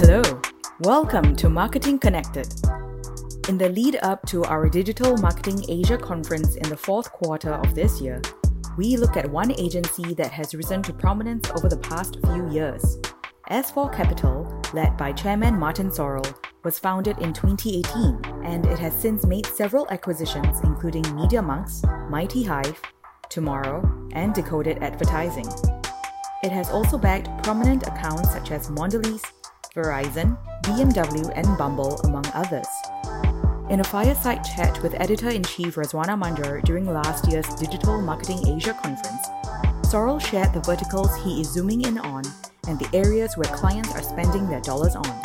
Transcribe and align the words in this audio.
Hello, 0.00 0.22
welcome 0.82 1.34
to 1.34 1.48
Marketing 1.48 1.98
Connected. 1.98 2.46
In 3.48 3.58
the 3.58 3.68
lead 3.68 3.98
up 4.02 4.24
to 4.28 4.44
our 4.44 4.68
Digital 4.68 5.16
Marketing 5.16 5.64
Asia 5.68 5.98
conference 5.98 6.54
in 6.54 6.68
the 6.68 6.76
fourth 6.76 7.10
quarter 7.10 7.54
of 7.54 7.74
this 7.74 8.00
year, 8.00 8.22
we 8.76 8.96
look 8.96 9.16
at 9.16 9.28
one 9.28 9.50
agency 9.58 10.14
that 10.14 10.30
has 10.30 10.54
risen 10.54 10.84
to 10.84 10.92
prominence 10.92 11.50
over 11.50 11.68
the 11.68 11.78
past 11.78 12.16
few 12.26 12.48
years. 12.48 12.98
S4 13.50 13.92
Capital, 13.92 14.62
led 14.72 14.96
by 14.96 15.10
Chairman 15.10 15.58
Martin 15.58 15.90
Sorrell, 15.90 16.32
was 16.62 16.78
founded 16.78 17.18
in 17.18 17.32
2018 17.32 18.44
and 18.44 18.66
it 18.66 18.78
has 18.78 18.94
since 18.94 19.26
made 19.26 19.46
several 19.46 19.84
acquisitions 19.90 20.60
including 20.62 21.02
Media 21.16 21.42
Monks, 21.42 21.82
Mighty 22.08 22.44
Hive, 22.44 22.80
Tomorrow, 23.30 23.82
and 24.12 24.32
Decoded 24.32 24.78
Advertising. 24.80 25.48
It 26.44 26.52
has 26.52 26.70
also 26.70 26.98
backed 26.98 27.42
prominent 27.42 27.88
accounts 27.88 28.32
such 28.32 28.52
as 28.52 28.70
Mondelez, 28.70 29.24
Verizon, 29.74 30.36
BMW, 30.62 31.32
and 31.34 31.58
Bumble, 31.58 32.00
among 32.04 32.24
others. 32.34 32.66
In 33.70 33.80
a 33.80 33.84
fireside 33.84 34.44
chat 34.44 34.82
with 34.82 34.94
editor 35.00 35.28
in 35.28 35.42
chief 35.42 35.74
Rezwana 35.74 36.20
Manjur 36.20 36.62
during 36.64 36.86
last 36.86 37.30
year's 37.30 37.46
Digital 37.56 38.00
Marketing 38.00 38.46
Asia 38.48 38.72
conference, 38.72 39.28
Sorrell 39.82 40.20
shared 40.20 40.52
the 40.52 40.60
verticals 40.60 41.14
he 41.24 41.40
is 41.40 41.52
zooming 41.52 41.82
in 41.82 41.98
on 41.98 42.22
and 42.66 42.78
the 42.78 42.96
areas 42.96 43.36
where 43.36 43.48
clients 43.54 43.94
are 43.94 44.02
spending 44.02 44.48
their 44.48 44.60
dollars 44.60 44.96
on. 44.96 45.22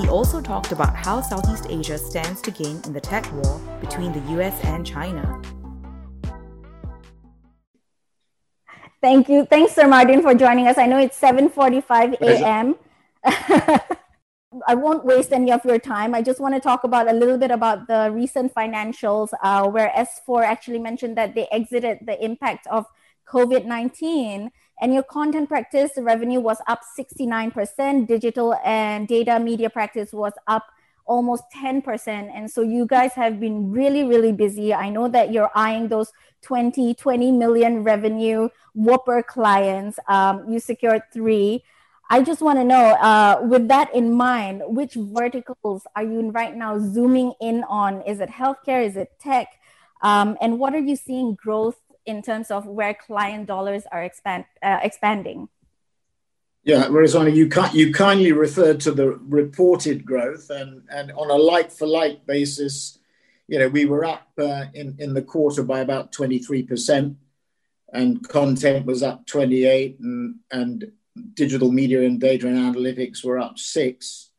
He 0.00 0.08
also 0.08 0.40
talked 0.40 0.72
about 0.72 0.94
how 0.94 1.20
Southeast 1.20 1.66
Asia 1.68 1.98
stands 1.98 2.40
to 2.42 2.50
gain 2.50 2.80
in 2.84 2.92
the 2.92 3.00
tech 3.00 3.30
war 3.32 3.60
between 3.80 4.12
the 4.12 4.40
US 4.40 4.54
and 4.64 4.86
China. 4.86 5.42
Thank 9.00 9.28
you. 9.28 9.46
Thanks, 9.46 9.74
Sir 9.74 9.86
Martin, 9.86 10.22
for 10.22 10.34
joining 10.34 10.66
us. 10.66 10.76
I 10.76 10.86
know 10.86 10.98
it's 10.98 11.18
7:45 11.20 12.20
a.m. 12.20 12.74
I 14.66 14.74
won't 14.74 15.04
waste 15.04 15.32
any 15.32 15.52
of 15.52 15.64
your 15.64 15.78
time. 15.78 16.14
I 16.14 16.22
just 16.22 16.40
want 16.40 16.54
to 16.54 16.60
talk 16.60 16.84
about 16.84 17.08
a 17.08 17.12
little 17.12 17.36
bit 17.36 17.50
about 17.50 17.86
the 17.86 18.10
recent 18.12 18.54
financials, 18.54 19.28
uh, 19.42 19.68
where 19.68 19.92
S4 19.96 20.42
actually 20.44 20.78
mentioned 20.78 21.16
that 21.18 21.34
they 21.34 21.46
exited 21.52 21.98
the 22.06 22.22
impact 22.24 22.66
of 22.68 22.86
COVID 23.28 23.66
19. 23.66 24.50
And 24.80 24.94
your 24.94 25.02
content 25.02 25.48
practice 25.48 25.92
revenue 25.96 26.40
was 26.40 26.58
up 26.66 26.80
69%, 26.98 28.06
digital 28.06 28.54
and 28.64 29.08
data 29.08 29.38
media 29.40 29.68
practice 29.68 30.12
was 30.12 30.32
up 30.46 30.64
almost 31.04 31.42
10%. 31.56 32.06
And 32.06 32.50
so 32.50 32.60
you 32.60 32.86
guys 32.86 33.12
have 33.14 33.40
been 33.40 33.72
really, 33.72 34.04
really 34.04 34.30
busy. 34.30 34.72
I 34.72 34.90
know 34.90 35.08
that 35.08 35.32
you're 35.32 35.50
eyeing 35.54 35.88
those 35.88 36.12
20, 36.42 36.94
20 36.94 37.32
million 37.32 37.82
revenue 37.82 38.48
Whopper 38.74 39.22
clients. 39.22 39.98
Um, 40.06 40.48
you 40.48 40.60
secured 40.60 41.02
three. 41.12 41.64
I 42.10 42.22
just 42.22 42.40
want 42.40 42.58
to 42.58 42.64
know, 42.64 42.92
uh, 42.94 43.40
with 43.42 43.68
that 43.68 43.94
in 43.94 44.14
mind, 44.14 44.62
which 44.66 44.94
verticals 44.94 45.82
are 45.94 46.02
you 46.02 46.30
right 46.30 46.56
now 46.56 46.78
zooming 46.78 47.34
in 47.40 47.64
on? 47.64 48.00
Is 48.02 48.20
it 48.20 48.30
healthcare? 48.30 48.84
Is 48.84 48.96
it 48.96 49.12
tech? 49.20 49.48
Um, 50.00 50.38
and 50.40 50.58
what 50.58 50.74
are 50.74 50.80
you 50.80 50.96
seeing 50.96 51.34
growth 51.34 51.76
in 52.06 52.22
terms 52.22 52.50
of 52.50 52.66
where 52.66 52.94
client 52.94 53.46
dollars 53.46 53.82
are 53.92 54.02
expand, 54.02 54.46
uh, 54.62 54.78
expanding? 54.82 55.48
Yeah, 56.64 56.86
Rezwana, 56.86 57.34
you 57.34 57.50
you 57.78 57.92
kindly 57.92 58.32
referred 58.32 58.80
to 58.80 58.92
the 58.92 59.12
reported 59.12 60.04
growth, 60.04 60.50
and 60.50 60.82
and 60.90 61.12
on 61.12 61.30
a 61.30 61.34
like 61.34 61.70
for 61.70 61.86
like 61.86 62.26
basis, 62.26 62.98
you 63.46 63.58
know, 63.58 63.68
we 63.68 63.84
were 63.84 64.04
up 64.04 64.28
uh, 64.38 64.64
in 64.74 64.96
in 64.98 65.14
the 65.14 65.22
quarter 65.22 65.62
by 65.62 65.80
about 65.80 66.12
twenty 66.12 66.38
three 66.38 66.62
percent, 66.62 67.16
and 67.92 68.26
content 68.28 68.86
was 68.86 69.02
up 69.02 69.26
twenty 69.26 69.64
eight, 69.64 69.98
and 70.00 70.36
and 70.50 70.92
digital 71.34 71.70
media 71.70 72.02
and 72.02 72.20
data 72.20 72.46
and 72.46 72.56
analytics 72.56 73.24
were 73.24 73.38
up 73.38 73.58
six. 73.58 74.30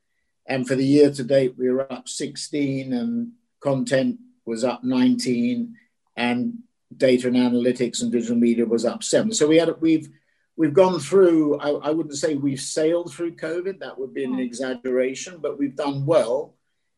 And 0.45 0.67
for 0.67 0.75
the 0.75 0.85
year 0.85 1.11
to 1.11 1.23
date, 1.23 1.55
we 1.57 1.69
were 1.69 1.91
up 1.91 2.07
16 2.07 2.93
and 2.93 3.31
content 3.59 4.19
was 4.45 4.63
up 4.63 4.83
19 4.83 5.75
and 6.15 6.59
data 6.95 7.27
and 7.27 7.37
analytics 7.37 8.01
and 8.01 8.11
digital 8.11 8.35
media 8.35 8.65
was 8.65 8.83
up 8.85 9.03
seven. 9.03 9.31
So 9.31 9.47
we 9.47 9.57
had, 9.57 9.69
we've, 9.79 10.09
we've 10.57 10.73
gone 10.73 10.99
through, 10.99 11.59
I, 11.59 11.69
I 11.69 11.91
wouldn't 11.91 12.17
say 12.17 12.35
we've 12.35 12.59
sailed 12.59 13.13
through 13.13 13.35
COVID, 13.35 13.79
that 13.79 13.97
would 13.97 14.13
be 14.13 14.23
an 14.23 14.33
hmm. 14.33 14.39
exaggeration, 14.39 15.37
but 15.39 15.59
we've 15.59 15.75
done 15.75 16.05
well. 16.05 16.55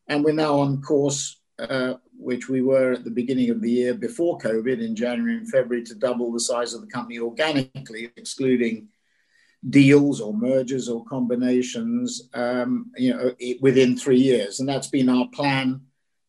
And 0.08 0.24
we're 0.24 0.32
now 0.32 0.58
on 0.58 0.82
course, 0.82 1.38
uh, 1.58 1.94
which 2.18 2.48
we 2.48 2.62
were 2.62 2.92
at 2.92 3.04
the 3.04 3.10
beginning 3.10 3.50
of 3.50 3.60
the 3.60 3.70
year 3.70 3.94
before 3.94 4.38
COVID 4.38 4.84
in 4.84 4.96
January 4.96 5.36
and 5.36 5.48
February 5.48 5.84
to 5.84 5.94
double 5.94 6.32
the 6.32 6.40
size 6.40 6.74
of 6.74 6.80
the 6.80 6.86
company 6.88 7.18
organically, 7.18 8.10
excluding 8.16 8.88
deals 9.68 10.20
or 10.20 10.34
mergers 10.34 10.88
or 10.88 11.04
combinations, 11.04 12.28
um, 12.34 12.90
you 12.96 13.12
know, 13.14 13.32
within 13.60 13.96
three 13.96 14.18
years, 14.18 14.60
and 14.60 14.68
that's 14.68 14.88
been 14.88 15.08
our 15.08 15.28
plan 15.28 15.80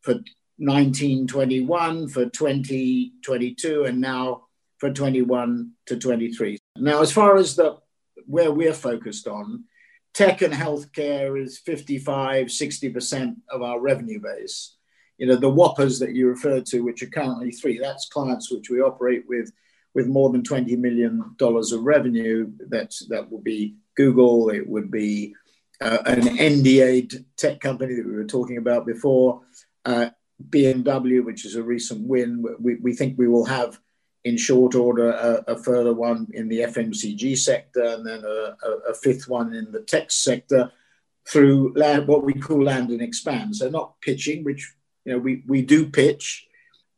for 0.01 0.13
1921, 0.57 2.07
for 2.09 2.25
2022, 2.27 3.85
and 3.85 3.99
now 3.99 4.43
for 4.77 4.91
21 4.91 5.71
to 5.87 5.97
23. 5.97 6.57
Now, 6.77 7.01
as 7.01 7.11
far 7.11 7.37
as 7.37 7.55
the 7.55 7.77
where 8.25 8.51
we're 8.51 8.73
focused 8.73 9.27
on, 9.27 9.65
tech 10.13 10.41
and 10.41 10.53
healthcare 10.53 11.41
is 11.41 11.57
55, 11.59 12.47
60% 12.47 13.35
of 13.49 13.61
our 13.61 13.79
revenue 13.79 14.19
base. 14.19 14.75
You 15.17 15.27
know, 15.27 15.35
the 15.35 15.49
whoppers 15.49 15.99
that 15.99 16.13
you 16.15 16.27
referred 16.27 16.65
to, 16.67 16.81
which 16.81 17.01
are 17.03 17.07
currently 17.07 17.51
three, 17.51 17.79
that's 17.79 18.07
clients 18.07 18.51
which 18.51 18.69
we 18.69 18.81
operate 18.81 19.23
with 19.27 19.51
with 19.93 20.07
more 20.07 20.31
than 20.31 20.43
$20 20.43 20.77
million 20.77 21.35
of 21.39 21.83
revenue. 21.83 22.51
That, 22.69 22.95
that 23.09 23.31
would 23.31 23.43
be 23.43 23.75
Google, 23.95 24.49
it 24.49 24.67
would 24.67 24.89
be 24.89 25.35
uh, 25.81 25.99
an 26.05 26.21
NDA 26.21 27.23
tech 27.37 27.59
company 27.59 27.95
that 27.95 28.05
we 28.05 28.13
were 28.13 28.25
talking 28.25 28.57
about 28.57 28.85
before, 28.85 29.41
uh, 29.85 30.09
BMW, 30.49 31.23
which 31.23 31.45
is 31.45 31.55
a 31.55 31.63
recent 31.63 32.07
win. 32.07 32.43
We, 32.59 32.75
we 32.75 32.93
think 32.93 33.17
we 33.17 33.27
will 33.27 33.45
have 33.45 33.79
in 34.23 34.37
short 34.37 34.73
order 34.75 35.11
a, 35.11 35.43
a 35.47 35.57
further 35.57 35.93
one 35.93 36.27
in 36.33 36.47
the 36.47 36.59
FMCG 36.59 37.37
sector 37.37 37.83
and 37.83 38.05
then 38.05 38.23
a, 38.23 38.55
a, 38.65 38.69
a 38.89 38.93
fifth 38.93 39.27
one 39.27 39.53
in 39.53 39.71
the 39.71 39.81
tech 39.81 40.11
sector 40.11 40.71
through 41.27 41.73
land, 41.75 42.07
what 42.07 42.23
we 42.23 42.33
call 42.33 42.63
land 42.63 42.89
and 42.89 43.01
expand. 43.01 43.55
So 43.55 43.69
not 43.69 43.99
pitching, 44.01 44.43
which 44.43 44.73
you 45.05 45.13
know 45.13 45.19
we, 45.19 45.43
we 45.47 45.61
do 45.61 45.89
pitch, 45.89 46.47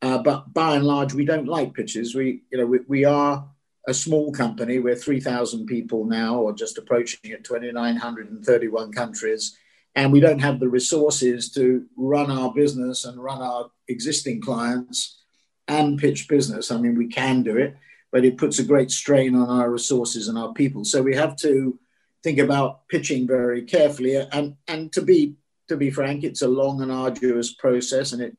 uh, 0.01 0.17
but 0.19 0.53
by 0.53 0.75
and 0.75 0.85
large, 0.85 1.13
we 1.13 1.25
don't 1.25 1.47
like 1.47 1.73
pitches. 1.73 2.15
We, 2.15 2.43
you 2.51 2.57
know, 2.57 2.65
we, 2.65 2.79
we 2.87 3.05
are 3.05 3.47
a 3.87 3.93
small 3.93 4.31
company. 4.31 4.79
We're 4.79 4.95
3,000 4.95 5.65
people 5.65 6.05
now, 6.05 6.37
or 6.37 6.53
just 6.53 6.77
approaching 6.77 7.31
it, 7.31 7.43
2,931 7.43 8.91
countries. 8.91 9.57
And 9.95 10.11
we 10.11 10.19
don't 10.19 10.39
have 10.39 10.59
the 10.59 10.67
resources 10.67 11.51
to 11.51 11.85
run 11.95 12.29
our 12.29 12.53
business 12.53 13.05
and 13.05 13.23
run 13.23 13.41
our 13.41 13.71
existing 13.87 14.41
clients 14.41 15.21
and 15.67 15.97
pitch 15.97 16.27
business. 16.27 16.71
I 16.71 16.77
mean, 16.77 16.95
we 16.95 17.07
can 17.07 17.43
do 17.43 17.57
it, 17.57 17.77
but 18.11 18.25
it 18.25 18.37
puts 18.37 18.59
a 18.59 18.63
great 18.63 18.91
strain 18.91 19.35
on 19.35 19.49
our 19.49 19.71
resources 19.71 20.27
and 20.27 20.37
our 20.37 20.53
people. 20.53 20.83
So 20.83 21.01
we 21.01 21.15
have 21.15 21.35
to 21.37 21.79
think 22.23 22.39
about 22.39 22.87
pitching 22.89 23.25
very 23.25 23.61
carefully. 23.63 24.15
And, 24.15 24.57
and 24.67 24.91
to 24.93 25.01
be 25.01 25.35
to 25.67 25.77
be 25.77 25.89
frank, 25.89 26.23
it's 26.23 26.41
a 26.41 26.47
long 26.47 26.81
and 26.81 26.91
arduous 26.91 27.53
process, 27.53 28.11
and 28.11 28.21
it 28.21 28.37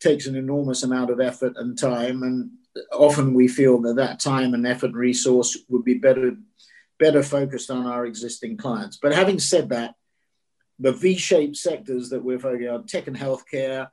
takes 0.00 0.26
an 0.26 0.36
enormous 0.36 0.82
amount 0.82 1.10
of 1.10 1.20
effort 1.20 1.54
and 1.56 1.78
time. 1.78 2.22
And 2.22 2.50
often 2.92 3.34
we 3.34 3.48
feel 3.48 3.80
that 3.82 3.96
that 3.96 4.20
time 4.20 4.54
and 4.54 4.66
effort 4.66 4.86
and 4.86 4.96
resource 4.96 5.56
would 5.68 5.84
be 5.84 5.94
better, 5.94 6.36
better 6.98 7.22
focused 7.22 7.70
on 7.70 7.86
our 7.86 8.06
existing 8.06 8.56
clients. 8.56 8.98
But 9.00 9.14
having 9.14 9.38
said 9.38 9.70
that, 9.70 9.94
the 10.78 10.92
V-shaped 10.92 11.56
sectors 11.56 12.10
that 12.10 12.22
we're 12.22 12.38
focusing 12.38 12.68
on, 12.68 12.86
tech 12.86 13.06
and 13.06 13.16
healthcare, 13.16 13.88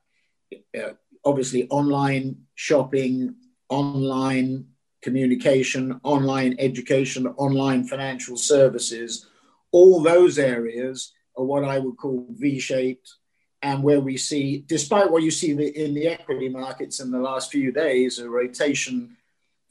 uh, 0.77 0.89
obviously 1.23 1.67
online 1.69 2.37
shopping, 2.55 3.35
online 3.69 4.65
communication, 5.01 5.99
online 6.03 6.55
education, 6.59 7.27
online 7.37 7.85
financial 7.85 8.35
services, 8.35 9.27
all 9.71 10.01
those 10.01 10.37
areas 10.37 11.13
are 11.37 11.45
what 11.45 11.63
I 11.63 11.79
would 11.79 11.97
call 11.97 12.27
V-shaped 12.29 13.15
and 13.63 13.81
where 13.81 14.01
we 14.01 14.17
see, 14.17 14.65
despite 14.67 15.09
what 15.09 15.23
you 15.23 15.31
see 15.31 15.51
in 15.51 15.93
the 15.93 16.07
equity 16.07 16.49
markets 16.49 16.99
in 16.99 17.09
the 17.09 17.19
last 17.19 17.49
few 17.49 17.71
days, 17.71 18.19
a 18.19 18.29
rotation 18.29 19.15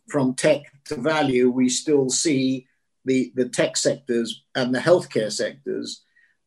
from 0.08 0.34
tech 0.34 0.62
to 0.86 0.96
value, 0.96 1.50
we 1.50 1.68
still 1.68 2.08
see 2.08 2.66
the, 3.04 3.30
the 3.34 3.48
tech 3.50 3.76
sectors 3.76 4.44
and 4.54 4.74
the 4.74 4.78
healthcare 4.78 5.30
sectors 5.30 6.02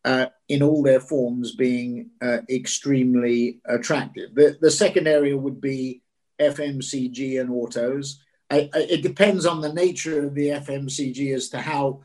uh, 0.05 0.25
in 0.49 0.63
all 0.63 0.81
their 0.81 0.99
forms 0.99 1.55
being 1.55 2.09
uh, 2.19 2.39
extremely 2.49 3.61
attractive. 3.65 4.33
The, 4.33 4.57
the 4.59 4.71
second 4.71 5.07
area 5.07 5.37
would 5.37 5.61
be 5.61 6.01
FMCG 6.39 7.39
and 7.39 7.51
autos. 7.51 8.23
I, 8.49 8.69
I, 8.73 8.79
it 8.89 9.03
depends 9.03 9.45
on 9.45 9.61
the 9.61 9.73
nature 9.73 10.25
of 10.25 10.33
the 10.33 10.49
FMCG 10.49 11.35
as 11.35 11.49
to 11.49 11.61
how 11.61 12.01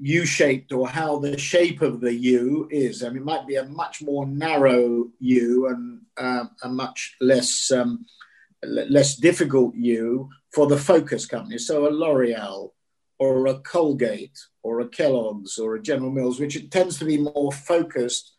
U-shaped 0.00 0.72
or 0.72 0.88
how 0.88 1.18
the 1.18 1.38
shape 1.38 1.82
of 1.82 2.00
the 2.00 2.14
U 2.14 2.68
is. 2.70 3.02
I 3.02 3.08
mean, 3.08 3.18
it 3.18 3.24
might 3.24 3.46
be 3.46 3.56
a 3.56 3.64
much 3.64 4.02
more 4.02 4.26
narrow 4.26 5.08
U 5.18 5.68
and 5.68 6.00
uh, 6.16 6.46
a 6.62 6.68
much 6.68 7.16
less 7.20 7.70
um, 7.70 8.06
less 8.62 9.16
difficult 9.16 9.74
U 9.74 10.28
for 10.52 10.66
the 10.66 10.78
focus 10.78 11.26
company. 11.26 11.58
So 11.58 11.86
a 11.86 11.90
L'Oreal 11.90 12.70
or 13.18 13.46
a 13.46 13.58
Colgate 13.60 14.38
or 14.62 14.80
a 14.80 14.88
Kellogg's 14.88 15.58
or 15.58 15.74
a 15.74 15.82
General 15.82 16.10
Mills, 16.10 16.40
which 16.40 16.56
it 16.56 16.70
tends 16.70 16.98
to 16.98 17.04
be 17.04 17.18
more 17.18 17.52
focused 17.52 18.32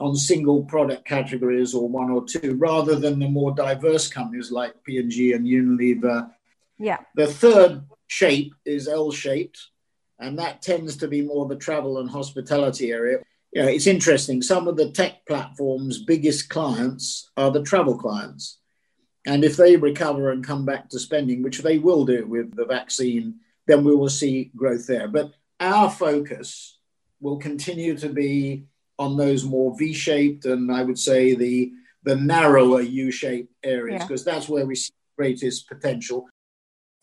on 0.00 0.16
single 0.16 0.64
product 0.64 1.06
categories 1.06 1.74
or 1.74 1.88
one 1.88 2.10
or 2.10 2.24
two, 2.24 2.56
rather 2.58 2.96
than 2.96 3.18
the 3.18 3.28
more 3.28 3.54
diverse 3.54 4.08
companies 4.08 4.50
like 4.50 4.82
P&G 4.84 5.32
and 5.32 5.46
Unilever. 5.46 6.30
Yeah. 6.78 6.98
The 7.14 7.26
third 7.26 7.84
shape 8.08 8.54
is 8.64 8.88
L-shaped, 8.88 9.58
and 10.22 10.38
that 10.38 10.62
tends 10.62 10.96
to 10.98 11.08
be 11.08 11.22
more 11.22 11.46
the 11.46 11.56
travel 11.56 11.98
and 11.98 12.08
hospitality 12.08 12.92
area. 12.92 13.18
You 13.52 13.62
know, 13.62 13.68
it's 13.68 13.86
interesting. 13.86 14.40
Some 14.40 14.68
of 14.68 14.76
the 14.76 14.90
tech 14.90 15.26
platforms' 15.26 16.02
biggest 16.02 16.48
clients 16.48 17.30
are 17.36 17.50
the 17.50 17.62
travel 17.62 17.98
clients. 17.98 18.58
And 19.26 19.44
if 19.44 19.56
they 19.56 19.76
recover 19.76 20.30
and 20.30 20.44
come 20.44 20.64
back 20.64 20.88
to 20.88 20.98
spending, 20.98 21.42
which 21.42 21.58
they 21.58 21.78
will 21.78 22.04
do 22.04 22.26
with 22.26 22.56
the 22.56 22.64
vaccine, 22.64 23.36
then 23.66 23.84
we 23.84 23.94
will 23.94 24.08
see 24.08 24.50
growth 24.56 24.86
there. 24.86 25.06
But 25.06 25.32
our 25.60 25.90
focus 25.90 26.78
will 27.20 27.36
continue 27.36 27.96
to 27.98 28.08
be 28.08 28.64
on 28.98 29.16
those 29.16 29.44
more 29.44 29.76
V-shaped 29.78 30.44
and 30.44 30.70
I 30.72 30.82
would 30.82 30.98
say 30.98 31.34
the 31.34 31.72
the 32.04 32.16
narrower 32.16 32.80
U-shaped 32.80 33.52
areas 33.62 34.02
because 34.02 34.26
yeah. 34.26 34.32
that's 34.32 34.48
where 34.48 34.66
we 34.66 34.74
see 34.74 34.92
greatest 35.16 35.68
potential. 35.68 36.28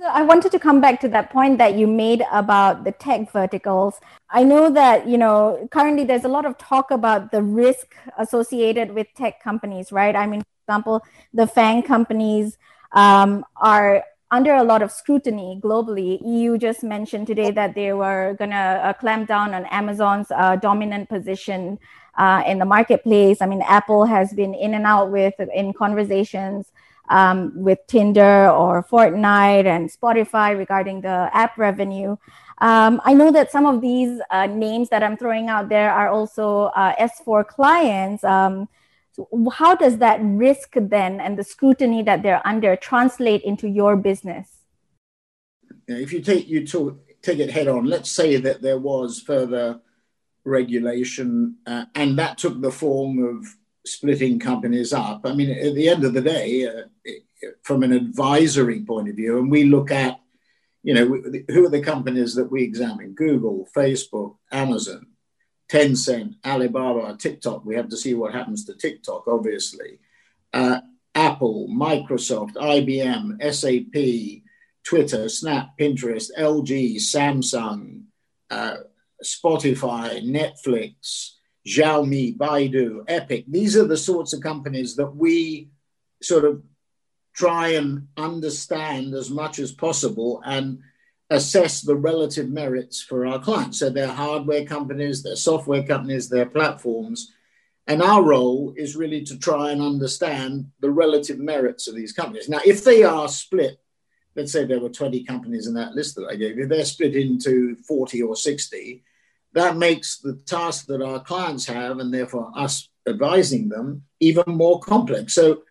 So 0.01 0.05
I 0.05 0.21
wanted 0.21 0.53
to 0.53 0.59
come 0.59 0.79
back 0.79 1.01
to 1.01 1.09
that 1.09 1.29
point 1.29 1.57
that 1.57 1.75
you 1.75 1.85
made 1.85 2.23
about 2.31 2.85
the 2.85 2.93
tech 2.93 3.33
verticals. 3.33 3.99
I 4.29 4.45
know 4.45 4.71
that, 4.71 5.05
you 5.09 5.17
know, 5.17 5.67
currently 5.71 6.05
there's 6.05 6.23
a 6.23 6.29
lot 6.29 6.45
of 6.45 6.57
talk 6.57 6.89
about 6.89 7.33
the 7.33 7.43
risk 7.43 7.97
associated 8.17 8.95
with 8.95 9.07
tech 9.13 9.43
companies, 9.43 9.91
right? 9.91 10.15
I 10.15 10.25
mean, 10.25 10.39
for 10.39 10.71
example, 10.71 11.03
the 11.33 11.47
FANG 11.47 11.83
companies 11.83 12.57
um, 12.93 13.43
are 13.57 14.05
under 14.31 14.53
a 14.53 14.63
lot 14.63 14.81
of 14.81 14.89
scrutiny 14.89 15.59
globally. 15.61 16.21
EU 16.25 16.57
just 16.57 16.81
mentioned 16.81 17.27
today 17.27 17.51
that 17.51 17.75
they 17.75 17.91
were 17.91 18.35
going 18.39 18.51
to 18.51 18.55
uh, 18.55 18.93
clamp 18.93 19.27
down 19.27 19.53
on 19.53 19.65
Amazon's 19.65 20.31
uh, 20.31 20.55
dominant 20.55 21.09
position 21.09 21.77
uh, 22.17 22.41
in 22.47 22.57
the 22.57 22.65
marketplace. 22.65 23.41
I 23.41 23.47
mean, 23.47 23.63
Apple 23.63 24.05
has 24.05 24.31
been 24.31 24.53
in 24.53 24.75
and 24.75 24.85
out 24.85 25.11
with 25.11 25.33
in 25.53 25.73
conversations 25.73 26.71
um, 27.09 27.51
with 27.55 27.79
Tinder 27.87 28.49
or 28.49 28.83
Fortnite 28.83 29.65
and 29.65 29.91
Spotify 29.91 30.57
regarding 30.57 31.01
the 31.01 31.29
app 31.33 31.57
revenue. 31.57 32.15
Um, 32.59 33.01
I 33.03 33.13
know 33.13 33.31
that 33.31 33.51
some 33.51 33.65
of 33.65 33.81
these 33.81 34.21
uh, 34.29 34.47
names 34.47 34.89
that 34.89 35.03
I'm 35.03 35.17
throwing 35.17 35.47
out 35.47 35.69
there 35.69 35.91
are 35.91 36.09
also 36.09 36.65
uh, 36.75 36.95
S4 36.95 37.47
clients. 37.47 38.23
Um, 38.23 38.67
how 39.53 39.75
does 39.75 39.97
that 39.97 40.19
risk 40.21 40.73
then 40.75 41.19
and 41.19 41.37
the 41.37 41.43
scrutiny 41.43 42.03
that 42.03 42.23
they're 42.23 42.45
under 42.45 42.75
translate 42.75 43.41
into 43.43 43.67
your 43.67 43.95
business? 43.95 44.59
If 45.87 46.13
you 46.13 46.21
take 46.21 46.47
you 46.47 46.65
to, 46.67 46.99
take 47.21 47.39
it 47.39 47.49
head 47.49 47.67
on, 47.67 47.85
let's 47.85 48.11
say 48.11 48.37
that 48.37 48.61
there 48.61 48.77
was 48.77 49.19
further 49.19 49.81
regulation 50.45 51.57
uh, 51.65 51.85
and 51.95 52.17
that 52.17 52.37
took 52.37 52.61
the 52.61 52.71
form 52.71 53.23
of 53.23 53.55
splitting 53.89 54.39
companies 54.39 54.93
up. 54.93 55.21
I 55.25 55.33
mean, 55.33 55.51
at 55.51 55.75
the 55.75 55.89
end 55.89 56.03
of 56.03 56.13
the 56.13 56.21
day, 56.21 56.67
uh, 56.67 57.49
from 57.63 57.83
an 57.83 57.91
advisory 57.93 58.81
point 58.81 59.09
of 59.09 59.15
view, 59.15 59.39
and 59.39 59.49
we 59.49 59.63
look 59.63 59.91
at, 59.91 60.19
you 60.83 60.93
know, 60.93 61.05
who 61.49 61.65
are 61.65 61.69
the 61.69 61.81
companies 61.81 62.35
that 62.35 62.51
we 62.51 62.63
examine? 62.63 63.13
Google, 63.13 63.67
Facebook, 63.75 64.35
Amazon. 64.51 65.07
Tencent, 65.69 66.35
Alibaba, 66.43 67.15
TikTok. 67.15 67.63
We 67.63 67.75
have 67.75 67.89
to 67.89 67.97
see 67.97 68.15
what 68.15 68.33
happens 68.33 68.65
to 68.65 68.73
TikTok, 68.73 69.27
obviously. 69.27 69.99
Uh, 70.51 70.79
Apple, 71.13 71.67
Microsoft, 71.69 72.53
IBM, 72.53 73.37
SAP, 73.53 74.43
Twitter, 74.83 75.29
Snap, 75.29 75.69
Pinterest, 75.79 76.29
LG, 76.37 76.95
Samsung, 76.95 78.03
uh, 78.49 78.77
Spotify, 79.23 80.23
Netflix, 80.23 81.33
Xiaomi, 81.67 82.37
Baidu, 82.37 83.03
Epic. 83.07 83.45
These 83.47 83.77
are 83.77 83.85
the 83.85 83.97
sorts 83.97 84.33
of 84.33 84.41
companies 84.41 84.95
that 84.95 85.15
we 85.15 85.69
sort 86.21 86.45
of 86.45 86.63
try 87.33 87.69
and 87.69 88.07
understand 88.17 89.13
as 89.13 89.29
much 89.29 89.59
as 89.59 89.71
possible 89.71 90.41
and 90.45 90.79
assess 91.29 91.81
the 91.81 91.95
relative 91.95 92.49
merits 92.49 93.01
for 93.01 93.25
our 93.25 93.39
clients. 93.39 93.79
So 93.79 93.89
they're 93.89 94.07
hardware 94.07 94.65
companies, 94.65 95.21
they're 95.21 95.35
software 95.35 95.83
companies, 95.83 96.27
they're 96.27 96.45
platforms. 96.45 97.31
And 97.87 98.01
our 98.01 98.23
role 98.23 98.73
is 98.77 98.95
really 98.95 99.23
to 99.25 99.37
try 99.37 99.71
and 99.71 99.81
understand 99.81 100.71
the 100.79 100.91
relative 100.91 101.39
merits 101.39 101.87
of 101.87 101.95
these 101.95 102.13
companies. 102.13 102.49
Now, 102.49 102.59
if 102.65 102.83
they 102.83 103.03
are 103.03 103.27
split, 103.27 103.79
let's 104.35 104.51
say 104.51 104.65
there 104.65 104.79
were 104.79 104.89
20 104.89 105.23
companies 105.23 105.67
in 105.67 105.73
that 105.75 105.93
list 105.93 106.15
that 106.15 106.27
I 106.29 106.35
gave 106.35 106.57
you, 106.57 106.67
they're 106.67 106.85
split 106.85 107.15
into 107.15 107.75
40 107.87 108.21
or 108.21 108.35
60, 108.35 109.03
that 109.53 109.77
makes 109.77 110.17
the 110.19 110.35
task 110.45 110.85
that 110.87 111.01
our 111.01 111.19
clients 111.19 111.65
have 111.65 111.99
and 111.99 112.13
therefore 112.13 112.51
us 112.55 112.89
advising 113.07 113.69
them 113.69 114.03
even 114.19 114.43
more 114.47 114.79
complex. 114.79 115.33
So, 115.33 115.63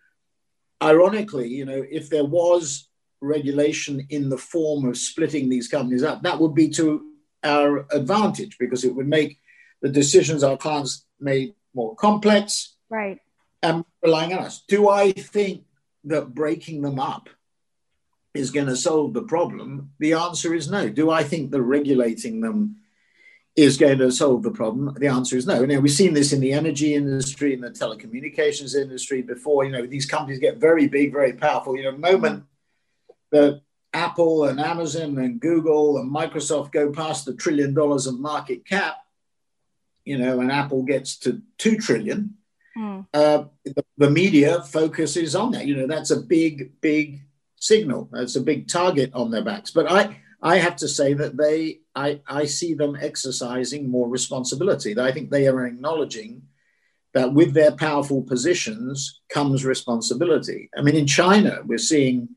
ironically, 0.83 1.49
you 1.49 1.65
know, 1.65 1.85
if 1.89 2.11
there 2.11 2.25
was 2.25 2.89
regulation 3.21 4.07
in 4.11 4.29
the 4.29 4.39
form 4.39 4.89
of 4.89 4.97
splitting 4.97 5.49
these 5.49 5.69
companies 5.69 6.03
up, 6.03 6.23
that 6.23 6.39
would 6.39 6.55
be 6.55 6.69
to 6.71 7.05
our 7.45 7.87
advantage 7.93 8.57
because 8.59 8.85
it 8.85 8.95
would 8.95 9.09
make 9.09 9.39
the 9.81 9.89
decisions 9.89 10.43
our 10.43 10.57
clients 10.57 11.07
made 11.21 11.55
more 11.75 11.95
complex. 11.97 12.75
Right. 12.91 13.21
And 13.63 13.85
relying 14.03 14.33
on 14.33 14.41
us. 14.41 14.65
Do 14.69 14.89
I 14.89 15.13
think 15.13 15.65
that 16.05 16.35
breaking 16.35 16.83
them 16.83 16.99
up 17.01 17.29
is 18.35 18.51
going 18.51 18.67
to 18.67 18.77
solve 18.77 19.15
the 19.15 19.23
problem? 19.23 19.91
The 19.99 20.13
answer 20.13 20.55
is 20.55 20.71
no. 20.71 20.89
Do 20.89 21.11
I 21.11 21.25
think 21.25 21.51
that 21.51 21.63
regulating 21.63 22.41
them 22.41 22.77
is 23.59 23.77
going 23.77 23.99
to 23.99 24.13
solve 24.13 24.45
the 24.45 24.53
problem? 24.53 24.95
The 25.01 25.09
answer 25.09 25.37
is 25.37 25.47
no. 25.47 25.65
Now 25.65 25.81
we've 25.81 25.91
seen 25.91 26.15
this 26.15 26.33
in 26.33 26.41
the 26.41 26.53
energy 26.53 26.95
industry, 26.95 27.53
in 27.53 27.61
the 27.61 27.71
telecommunications 27.71 28.77
industry 28.77 29.21
before. 29.21 29.65
You 29.65 29.73
know, 29.73 29.85
these 29.85 30.07
companies 30.07 30.39
get 30.39 30.59
very 30.59 30.87
big, 30.87 31.13
very 31.13 31.33
powerful. 31.33 31.77
You 31.77 31.83
know, 31.83 31.97
moment 31.97 32.45
that 33.33 33.63
Apple 33.93 34.45
and 34.45 34.61
Amazon 34.61 35.19
and 35.19 35.41
Google 35.41 35.99
and 35.99 36.09
Microsoft 36.09 36.71
go 36.71 36.93
past 36.93 37.25
the 37.25 37.35
trillion 37.35 37.75
dollars 37.75 38.07
of 38.07 38.21
market 38.21 38.65
cap, 38.65 38.99
you 40.05 40.17
know, 40.17 40.41
and 40.41 40.53
Apple 40.53 40.85
gets 40.85 41.17
to 41.19 41.43
two 41.59 41.79
trillion, 41.79 42.37
mm. 42.77 43.05
uh, 43.13 43.45
the, 43.65 43.85
the, 43.97 44.11
media 44.11 44.63
focuses 44.63 45.35
on 45.35 45.51
that. 45.51 45.67
You 45.67 45.77
know, 45.77 45.89
that's 45.89 46.13
a 46.13 46.21
big, 46.21 46.81
big 46.81 47.23
signal. 47.57 48.09
That's 48.13 48.37
a 48.37 48.41
big 48.41 48.69
target 48.69 49.11
on 49.15 49.33
their 49.33 49.43
backs. 49.43 49.73
But 49.73 49.91
I, 49.91 50.23
I 50.41 50.59
have 50.59 50.77
to 50.77 50.89
say 50.89 51.15
that 51.15 51.37
they, 51.37 51.81
I, 51.95 52.21
I 52.27 52.45
see 52.45 52.75
them 52.75 52.97
exercising 53.01 53.91
more 53.91 54.09
responsibility. 54.09 54.99
I 54.99 55.13
think 55.13 55.31
they 55.31 55.49
are 55.49 55.67
acknowledging 55.67 56.43
that 57.15 57.33
with 57.33 57.55
their 57.55 57.73
powerful 57.73 58.23
positions 58.23 59.21
comes 59.31 59.65
responsibility. 59.65 60.71
I 60.77 60.83
mean, 60.83 60.95
in 60.95 61.07
China, 61.07 61.61
we're 61.65 61.79
seeing 61.79 62.29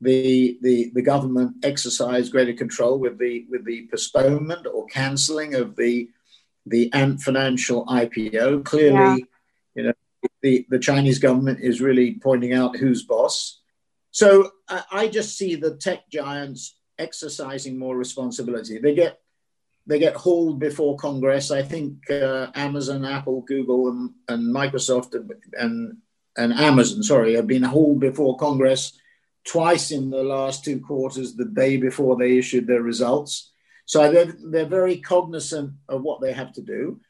the, 0.00 0.58
the, 0.62 0.92
the 0.94 1.02
government 1.02 1.64
exercise 1.64 2.28
greater 2.28 2.52
control 2.52 2.98
with 2.98 3.18
the, 3.18 3.46
with 3.48 3.64
the 3.64 3.88
postponement 3.90 4.66
or 4.66 4.86
cancelling 4.86 5.54
of 5.54 5.74
the, 5.74 6.08
the 6.66 6.92
Ant 6.92 7.20
Financial 7.20 7.84
IPO. 7.86 8.64
Clearly, 8.64 8.94
yeah. 8.94 9.16
you 9.74 9.82
know, 9.84 9.92
the, 10.42 10.66
the 10.68 10.78
Chinese 10.78 11.18
government 11.18 11.58
is 11.60 11.80
really 11.80 12.20
pointing 12.22 12.52
out 12.52 12.76
who's 12.76 13.02
boss. 13.02 13.60
So 14.12 14.50
I, 14.68 14.82
I 14.92 15.08
just 15.08 15.36
see 15.36 15.56
the 15.56 15.74
tech 15.74 16.08
giants 16.08 16.76
exercising 17.06 17.78
more 17.78 17.96
responsibility. 17.96 18.78
They 18.78 18.94
get 18.94 19.14
they 19.90 19.98
get 19.98 20.14
hauled 20.24 20.58
before 20.60 20.96
Congress. 20.96 21.50
I 21.50 21.62
think 21.62 22.08
uh, 22.08 22.46
Amazon, 22.54 23.04
Apple, 23.04 23.40
Google, 23.42 23.88
and, 23.90 24.10
and 24.28 24.54
Microsoft 24.54 25.10
and 25.14 25.96
and 26.36 26.52
Amazon, 26.54 27.02
sorry, 27.02 27.34
have 27.34 27.46
been 27.46 27.62
hauled 27.74 28.00
before 28.00 28.36
Congress 28.38 28.98
twice 29.44 29.90
in 29.90 30.10
the 30.10 30.22
last 30.22 30.64
two 30.64 30.80
quarters, 30.80 31.34
the 31.34 31.44
day 31.44 31.76
before 31.76 32.16
they 32.16 32.38
issued 32.38 32.66
their 32.66 32.82
results. 32.82 33.52
So 33.86 34.10
they're, 34.10 34.32
they're 34.50 34.66
very 34.66 34.98
cognizant 34.98 35.74
of 35.88 36.02
what 36.02 36.20
they 36.20 36.32
have 36.32 36.52
to 36.52 36.62
do. 36.62 37.00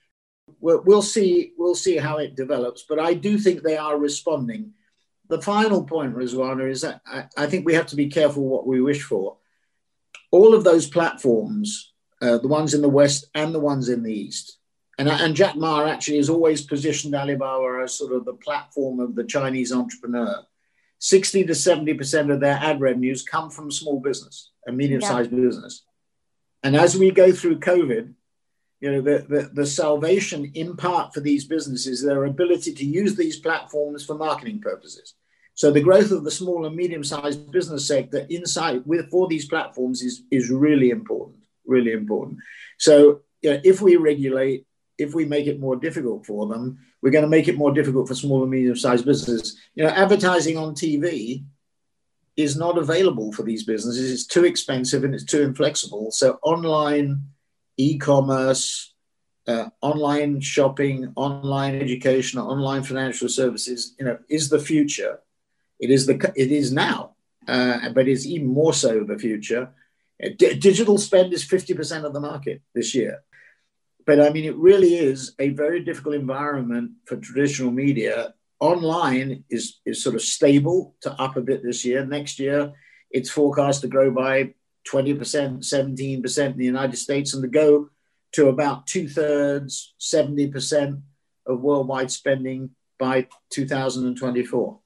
We'll, 0.60 1.02
see, 1.02 1.52
we'll 1.56 1.74
see 1.74 1.96
how 1.96 2.18
it 2.18 2.36
develops, 2.36 2.84
but 2.88 2.98
I 2.98 3.14
do 3.14 3.38
think 3.38 3.62
they 3.62 3.76
are 3.76 3.98
responding. 3.98 4.72
The 5.28 5.40
final 5.40 5.84
point, 5.84 6.14
Rizwana, 6.14 6.68
is 6.70 6.82
that 6.82 7.00
I, 7.06 7.26
I 7.36 7.46
think 7.46 7.64
we 7.64 7.74
have 7.74 7.86
to 7.86 7.96
be 7.96 8.08
careful 8.08 8.44
what 8.44 8.66
we 8.66 8.80
wish 8.80 9.02
for. 9.02 9.36
All 10.32 10.54
of 10.54 10.64
those 10.64 10.88
platforms, 10.88 11.92
uh, 12.20 12.38
the 12.38 12.48
ones 12.48 12.74
in 12.74 12.82
the 12.82 12.88
West 12.88 13.26
and 13.34 13.54
the 13.54 13.60
ones 13.60 13.88
in 13.88 14.02
the 14.02 14.12
East, 14.12 14.58
and, 14.98 15.08
and 15.08 15.34
Jack 15.34 15.56
Ma 15.56 15.86
actually 15.86 16.18
has 16.18 16.28
always 16.28 16.62
positioned 16.62 17.14
Alibaba 17.14 17.82
as 17.84 17.94
sort 17.94 18.12
of 18.12 18.24
the 18.24 18.34
platform 18.34 19.00
of 19.00 19.14
the 19.14 19.24
Chinese 19.24 19.72
entrepreneur 19.72 20.44
60 21.02 21.46
to 21.46 21.52
70% 21.52 22.32
of 22.32 22.38
their 22.38 22.54
ad 22.54 22.80
revenues 22.80 23.24
come 23.24 23.50
from 23.50 23.72
small 23.72 23.98
business 23.98 24.52
and 24.66 24.76
medium 24.76 25.00
sized 25.00 25.32
yeah. 25.32 25.40
business. 25.40 25.84
And 26.62 26.76
as 26.76 26.96
we 26.96 27.10
go 27.10 27.32
through 27.32 27.58
COVID, 27.58 28.14
you 28.80 28.92
know, 28.92 29.00
the, 29.00 29.26
the, 29.28 29.50
the, 29.52 29.66
salvation 29.66 30.52
in 30.54 30.76
part 30.76 31.12
for 31.12 31.18
these 31.18 31.44
businesses, 31.44 32.02
their 32.02 32.24
ability 32.24 32.72
to 32.74 32.84
use 32.84 33.16
these 33.16 33.40
platforms 33.40 34.04
for 34.04 34.14
marketing 34.14 34.60
purposes. 34.60 35.14
So 35.54 35.70
the 35.70 35.80
growth 35.80 36.10
of 36.10 36.24
the 36.24 36.30
small 36.30 36.66
and 36.66 36.74
medium 36.74 37.04
sized 37.04 37.50
business 37.50 37.86
sector 37.86 38.26
inside 38.30 38.82
with 38.86 39.10
for 39.10 39.28
these 39.28 39.46
platforms 39.46 40.02
is, 40.02 40.22
is 40.30 40.50
really 40.50 40.90
important. 40.90 41.38
really 41.66 41.92
important. 41.92 42.38
So 42.78 43.20
you 43.42 43.50
know, 43.50 43.60
if 43.64 43.82
we 43.82 43.96
regulate, 43.96 44.66
if 44.98 45.14
we 45.14 45.24
make 45.24 45.46
it 45.46 45.60
more 45.60 45.76
difficult 45.76 46.26
for 46.26 46.46
them, 46.46 46.78
we're 47.02 47.10
going 47.10 47.24
to 47.24 47.28
make 47.28 47.48
it 47.48 47.58
more 47.58 47.72
difficult 47.72 48.08
for 48.08 48.14
small 48.14 48.42
and 48.42 48.50
medium-sized 48.50 49.04
businesses. 49.04 49.58
You 49.74 49.84
know, 49.84 49.90
advertising 49.90 50.56
on 50.56 50.74
TV 50.74 51.44
is 52.36 52.56
not 52.56 52.78
available 52.78 53.32
for 53.32 53.42
these 53.42 53.64
businesses. 53.64 54.10
It's 54.10 54.26
too 54.26 54.44
expensive 54.44 55.04
and 55.04 55.14
it's 55.14 55.24
too 55.24 55.42
inflexible. 55.42 56.12
So 56.12 56.38
online 56.42 57.22
e-commerce, 57.76 58.94
uh, 59.46 59.70
online 59.80 60.40
shopping, 60.40 61.12
online 61.16 61.74
education, 61.74 62.40
online 62.40 62.84
financial 62.84 63.28
services, 63.28 63.94
you 63.98 64.06
know, 64.06 64.18
is 64.28 64.48
the 64.48 64.60
future. 64.60 65.18
It 65.82 65.90
is 65.90 66.06
the 66.06 66.16
it 66.36 66.52
is 66.52 66.72
now, 66.72 67.16
uh, 67.48 67.90
but 67.90 68.06
it's 68.06 68.24
even 68.24 68.46
more 68.46 68.72
so 68.72 69.02
the 69.02 69.18
future. 69.18 69.64
D- 70.20 70.54
digital 70.54 70.96
spend 70.96 71.32
is 71.32 71.42
fifty 71.42 71.74
percent 71.74 72.04
of 72.04 72.12
the 72.12 72.20
market 72.20 72.62
this 72.72 72.94
year, 72.94 73.24
but 74.06 74.20
I 74.20 74.30
mean, 74.30 74.44
it 74.44 74.56
really 74.56 74.94
is 74.94 75.34
a 75.40 75.48
very 75.50 75.80
difficult 75.84 76.14
environment 76.14 76.92
for 77.04 77.16
traditional 77.16 77.72
media. 77.72 78.32
Online 78.60 79.42
is 79.50 79.80
is 79.84 80.00
sort 80.00 80.14
of 80.14 80.22
stable 80.22 80.94
to 81.00 81.10
up 81.20 81.36
a 81.36 81.42
bit 81.42 81.64
this 81.64 81.84
year. 81.84 82.06
Next 82.06 82.38
year, 82.38 82.72
it's 83.10 83.30
forecast 83.30 83.80
to 83.80 83.88
grow 83.88 84.12
by 84.12 84.54
20%, 84.88 85.18
17% 85.18 86.46
in 86.46 86.58
the 86.58 86.64
United 86.64 86.96
States, 86.96 87.34
and 87.34 87.42
to 87.42 87.48
go 87.48 87.90
to 88.32 88.48
about 88.48 88.86
two 88.86 89.08
thirds, 89.08 89.94
70% 90.00 91.02
of 91.46 91.60
worldwide 91.60 92.10
spending 92.10 92.70
by 92.98 93.26
2024. 93.50 94.78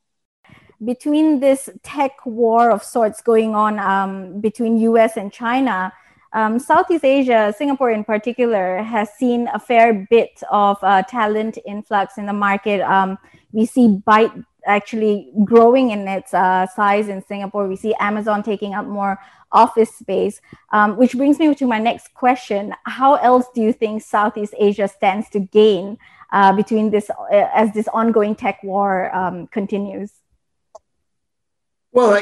Between 0.85 1.41
this 1.41 1.71
tech 1.83 2.13
war 2.27 2.71
of 2.71 2.83
sorts 2.83 3.23
going 3.23 3.55
on 3.55 3.79
um, 3.79 4.41
between 4.41 4.77
US 4.79 5.17
and 5.17 5.33
China, 5.33 5.93
um, 6.33 6.59
Southeast 6.59 7.05
Asia, 7.05 7.55
Singapore 7.57 7.91
in 7.91 8.05
particular, 8.05 8.83
has 8.83 9.09
seen 9.15 9.49
a 9.55 9.59
fair 9.59 10.07
bit 10.11 10.43
of 10.51 10.77
uh, 10.83 11.03
talent 11.05 11.57
influx 11.65 12.19
in 12.19 12.27
the 12.27 12.33
market. 12.33 12.83
Um, 12.83 13.17
we 13.53 13.65
see 13.65 14.01
Byte 14.07 14.45
actually 14.67 15.33
growing 15.45 15.91
in 15.91 16.07
its 16.07 16.35
uh, 16.35 16.67
size 16.67 17.09
in 17.09 17.25
Singapore. 17.25 17.67
We 17.69 17.77
see 17.77 17.95
Amazon 18.01 18.43
taking 18.43 18.75
up 18.75 18.85
more 18.87 19.19
office 19.53 19.95
space, 19.97 20.41
um, 20.73 20.97
which 20.97 21.13
brings 21.13 21.39
me 21.39 21.55
to 21.55 21.67
my 21.67 21.79
next 21.79 22.13
question. 22.13 22.75
How 22.85 23.15
else 23.15 23.47
do 23.55 23.63
you 23.63 23.73
think 23.73 24.03
Southeast 24.03 24.55
Asia 24.59 24.89
stands 24.89 25.31
to 25.31 25.41
gain 25.41 25.97
uh, 26.33 26.53
between 26.53 26.91
this 26.91 27.09
uh, 27.11 27.49
as 27.55 27.73
this 27.73 27.89
ongoing 27.89 28.35
tech 28.35 28.63
war 28.63 29.15
um, 29.17 29.47
continues? 29.47 30.13
Well, 31.97 32.21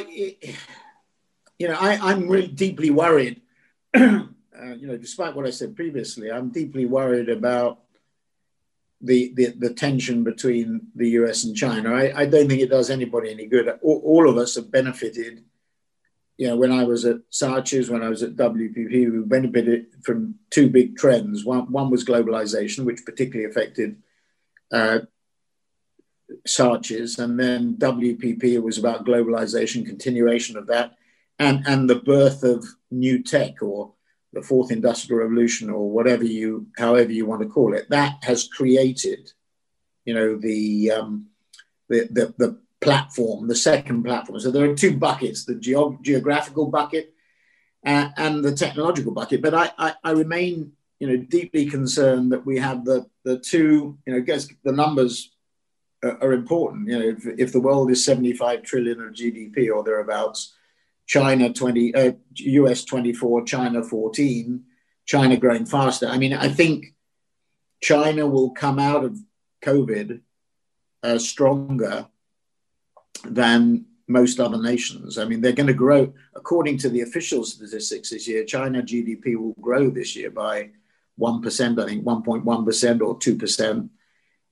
you 1.58 1.66
know, 1.66 1.74
I, 1.74 2.12
am 2.12 2.28
really 2.28 2.46
deeply 2.46 2.90
worried. 2.90 3.42
uh, 3.92 4.20
you 4.76 4.86
know, 4.86 4.96
despite 4.96 5.34
what 5.34 5.46
I 5.46 5.50
said 5.50 5.74
previously, 5.74 6.30
I'm 6.30 6.50
deeply 6.50 6.86
worried 6.86 7.28
about 7.28 7.80
the, 9.00 9.32
the, 9.34 9.46
the 9.58 9.74
tension 9.74 10.22
between 10.22 10.86
the 10.94 11.08
US 11.18 11.42
and 11.42 11.56
China. 11.56 11.92
I, 11.92 12.20
I 12.20 12.26
don't 12.26 12.48
think 12.48 12.60
it 12.60 12.70
does 12.70 12.88
anybody 12.88 13.32
any 13.32 13.46
good. 13.46 13.68
All, 13.82 14.00
all, 14.04 14.28
of 14.28 14.36
us 14.38 14.54
have 14.54 14.70
benefited. 14.70 15.42
You 16.38 16.46
know, 16.46 16.56
when 16.56 16.70
I 16.70 16.84
was 16.84 17.04
at 17.04 17.28
Saatchi's, 17.32 17.90
when 17.90 18.04
I 18.04 18.10
was 18.10 18.22
at 18.22 18.36
WPP, 18.36 19.10
we 19.10 19.24
benefited 19.26 19.86
from 20.04 20.36
two 20.50 20.70
big 20.70 20.96
trends. 20.96 21.44
One, 21.44 21.72
one 21.72 21.90
was 21.90 22.04
globalization, 22.04 22.84
which 22.84 23.04
particularly 23.04 23.50
affected 23.50 23.96
uh, 24.70 25.00
Saatchi's, 26.46 27.18
and 27.18 27.38
then 27.38 27.74
WPP 27.76 28.60
was 28.62 28.78
about 28.78 29.04
globalization, 29.04 29.86
continuation 29.86 30.56
of 30.56 30.66
that, 30.68 30.94
and, 31.38 31.66
and 31.66 31.88
the 31.88 31.96
birth 31.96 32.42
of 32.42 32.64
new 32.90 33.22
tech 33.22 33.62
or 33.62 33.92
the 34.32 34.42
fourth 34.42 34.70
industrial 34.70 35.22
revolution 35.22 35.70
or 35.70 35.90
whatever 35.90 36.24
you 36.24 36.66
however 36.76 37.12
you 37.12 37.24
want 37.24 37.42
to 37.42 37.48
call 37.48 37.74
it. 37.74 37.88
That 37.90 38.22
has 38.24 38.48
created 38.48 39.32
you 40.04 40.14
know 40.14 40.36
the 40.36 40.90
um, 40.90 41.26
the, 41.88 42.08
the, 42.10 42.34
the 42.38 42.58
platform 42.80 43.48
the 43.48 43.56
second 43.56 44.02
platform. 44.02 44.38
So 44.40 44.50
there 44.50 44.68
are 44.70 44.74
two 44.74 44.96
buckets 44.96 45.44
the 45.44 45.54
geog- 45.54 46.02
geographical 46.02 46.66
bucket 46.66 47.14
and, 47.82 48.12
and, 48.16 48.44
the 48.44 48.54
technological 48.54 49.12
bucket. 49.12 49.42
But 49.42 49.54
I, 49.54 49.70
I, 49.78 49.94
I 50.04 50.10
remain 50.12 50.72
you 51.00 51.08
know 51.08 51.16
deeply 51.16 51.66
concerned 51.66 52.32
that 52.32 52.44
we 52.44 52.58
have 52.58 52.84
the 52.84 53.06
the 53.24 53.38
two 53.38 53.98
you 54.06 54.12
know 54.12 54.20
guess 54.20 54.48
the 54.64 54.72
numbers 54.72 55.30
are, 56.04 56.32
important 56.32 56.88
you 56.88 56.98
know 56.98 57.04
if, 57.04 57.26
if 57.38 57.52
the 57.52 57.60
world 57.60 57.90
is 57.90 58.04
75 58.04 58.62
trillion 58.62 59.00
of 59.00 59.12
gdp 59.12 59.74
or 59.74 59.82
thereabouts 59.82 60.54
China 61.06 61.52
20, 61.52 61.94
uh, 61.94 62.12
US 62.34 62.84
24, 62.84 63.44
China 63.44 63.82
14, 63.82 64.62
China 65.06 65.36
growing 65.36 65.66
faster. 65.66 66.08
I 66.08 66.18
mean, 66.18 66.32
I 66.32 66.48
think 66.48 66.94
China 67.82 68.26
will 68.26 68.50
come 68.50 68.78
out 68.78 69.04
of 69.04 69.18
COVID 69.62 70.20
uh, 71.02 71.18
stronger 71.18 72.06
than 73.24 73.84
most 74.08 74.40
other 74.40 74.60
nations. 74.60 75.18
I 75.18 75.24
mean, 75.24 75.40
they're 75.40 75.52
going 75.52 75.66
to 75.66 75.74
grow, 75.74 76.12
according 76.34 76.78
to 76.78 76.88
the 76.88 77.02
official 77.02 77.44
statistics 77.44 78.10
this 78.10 78.26
year, 78.26 78.44
China 78.44 78.82
GDP 78.82 79.36
will 79.36 79.54
grow 79.60 79.90
this 79.90 80.16
year 80.16 80.30
by 80.30 80.70
1%, 81.20 81.82
I 81.82 81.86
think 81.86 82.04
1.1% 82.04 83.00
or 83.00 83.18
2%. 83.18 83.88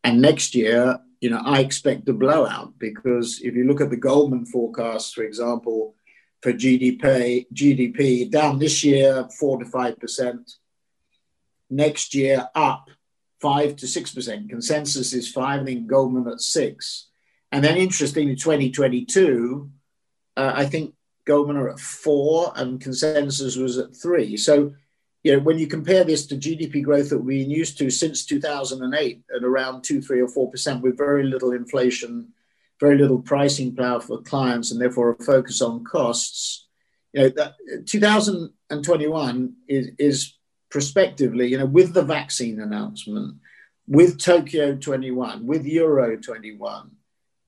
And 0.04 0.20
next 0.20 0.54
year, 0.54 0.98
you 1.22 1.30
know, 1.30 1.40
I 1.44 1.60
expect 1.60 2.08
a 2.08 2.12
blowout 2.12 2.76
because 2.78 3.40
if 3.42 3.54
you 3.54 3.64
look 3.64 3.80
at 3.80 3.90
the 3.90 3.96
Goldman 3.96 4.44
forecast, 4.44 5.14
for 5.14 5.22
example, 5.22 5.94
for 6.42 6.52
GDP, 6.52 7.46
GDP 7.54 8.28
down 8.28 8.58
this 8.58 8.82
year, 8.82 9.28
four 9.38 9.60
to 9.60 9.64
five 9.64 10.00
percent. 10.00 10.50
Next 11.70 12.12
year, 12.12 12.48
up 12.56 12.90
five 13.40 13.76
to 13.76 13.86
six 13.86 14.12
percent. 14.12 14.50
Consensus 14.50 15.12
is 15.12 15.30
five, 15.30 15.60
and 15.60 15.68
think 15.68 15.86
Goldman 15.86 16.26
at 16.26 16.40
six. 16.40 17.08
And 17.52 17.62
then, 17.62 17.76
interestingly, 17.76 18.34
2022, 18.34 19.70
uh, 20.36 20.52
I 20.56 20.66
think 20.66 20.94
Goldman 21.24 21.56
are 21.56 21.70
at 21.70 21.78
four, 21.78 22.52
and 22.56 22.80
consensus 22.80 23.54
was 23.54 23.78
at 23.78 23.94
three. 23.94 24.36
So, 24.36 24.72
you 25.22 25.32
know, 25.32 25.38
when 25.40 25.58
you 25.58 25.66
compare 25.66 26.04
this 26.04 26.26
to 26.26 26.36
GDP 26.36 26.82
growth 26.82 27.10
that 27.10 27.18
we've 27.18 27.44
been 27.44 27.50
used 27.50 27.78
to 27.78 27.90
since 27.90 28.26
2008 28.26 29.22
at 29.36 29.44
around 29.44 29.82
two, 29.82 30.02
three, 30.02 30.20
or 30.20 30.28
four 30.28 30.50
percent, 30.50 30.82
with 30.82 30.96
very 30.96 31.24
little 31.24 31.52
inflation 31.52 32.32
very 32.82 32.98
little 32.98 33.22
pricing 33.22 33.76
power 33.76 34.00
for 34.00 34.20
clients 34.22 34.72
and 34.72 34.80
therefore 34.80 35.12
a 35.12 35.22
focus 35.22 35.62
on 35.62 35.84
costs. 35.84 36.66
You 37.12 37.22
know, 37.22 37.28
that 37.36 37.54
2021 37.86 39.54
is, 39.68 39.90
is 40.00 40.34
prospectively, 40.68 41.46
you 41.46 41.58
know, 41.58 41.66
with 41.66 41.94
the 41.94 42.02
vaccine 42.02 42.60
announcement, 42.60 43.36
with 43.86 44.18
Tokyo 44.18 44.74
21, 44.74 45.46
with 45.46 45.64
Euro 45.64 46.16
21, 46.16 46.90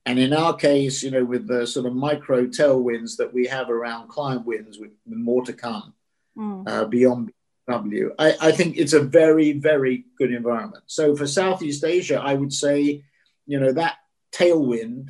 and 0.05 0.19
in 0.19 0.31
our 0.31 0.55
case, 0.55 1.03
you 1.03 1.11
know, 1.11 1.25
with 1.25 1.47
the 1.47 1.67
sort 1.67 1.85
of 1.85 1.93
micro 1.93 2.45
tailwinds 2.45 3.17
that 3.17 3.33
we 3.33 3.47
have 3.47 3.69
around 3.69 4.07
client 4.07 4.45
wins, 4.45 4.79
with, 4.79 4.91
more 5.05 5.43
to 5.43 5.51
come 5.51 5.93
mm. 6.37 6.63
uh, 6.65 6.85
beyond 6.85 7.33
W, 7.67 8.13
I, 8.19 8.51
think 8.51 8.77
it's 8.77 8.93
a 8.93 8.99
very, 9.01 9.53
very 9.53 10.05
good 10.19 10.31
environment. 10.31 10.83
So 10.85 11.15
for 11.15 11.25
Southeast 11.25 11.83
Asia, 11.83 12.21
I 12.21 12.35
would 12.35 12.53
say, 12.53 13.03
you 13.47 13.59
know, 13.59 13.71
that 13.73 13.95
tailwind 14.31 15.09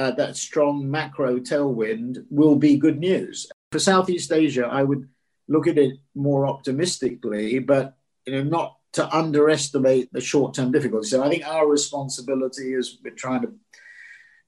uh, 0.00 0.10
that 0.12 0.34
strong 0.34 0.90
macro 0.90 1.38
tailwind 1.38 2.24
will 2.30 2.56
be 2.56 2.78
good 2.78 2.98
news. 2.98 3.46
For 3.72 3.78
Southeast 3.78 4.32
Asia, 4.32 4.66
I 4.66 4.82
would 4.82 5.08
look 5.46 5.66
at 5.66 5.76
it 5.76 5.98
more 6.14 6.46
optimistically, 6.46 7.58
but 7.58 7.96
you 8.26 8.32
know, 8.32 8.42
not 8.42 8.78
to 8.92 9.14
underestimate 9.14 10.10
the 10.10 10.20
short-term 10.20 10.72
difficulties. 10.72 11.10
So 11.10 11.22
I 11.22 11.28
think 11.28 11.46
our 11.46 11.68
responsibility 11.68 12.72
as 12.74 12.96
we're 13.04 13.14
trying 13.14 13.42
to, 13.42 13.52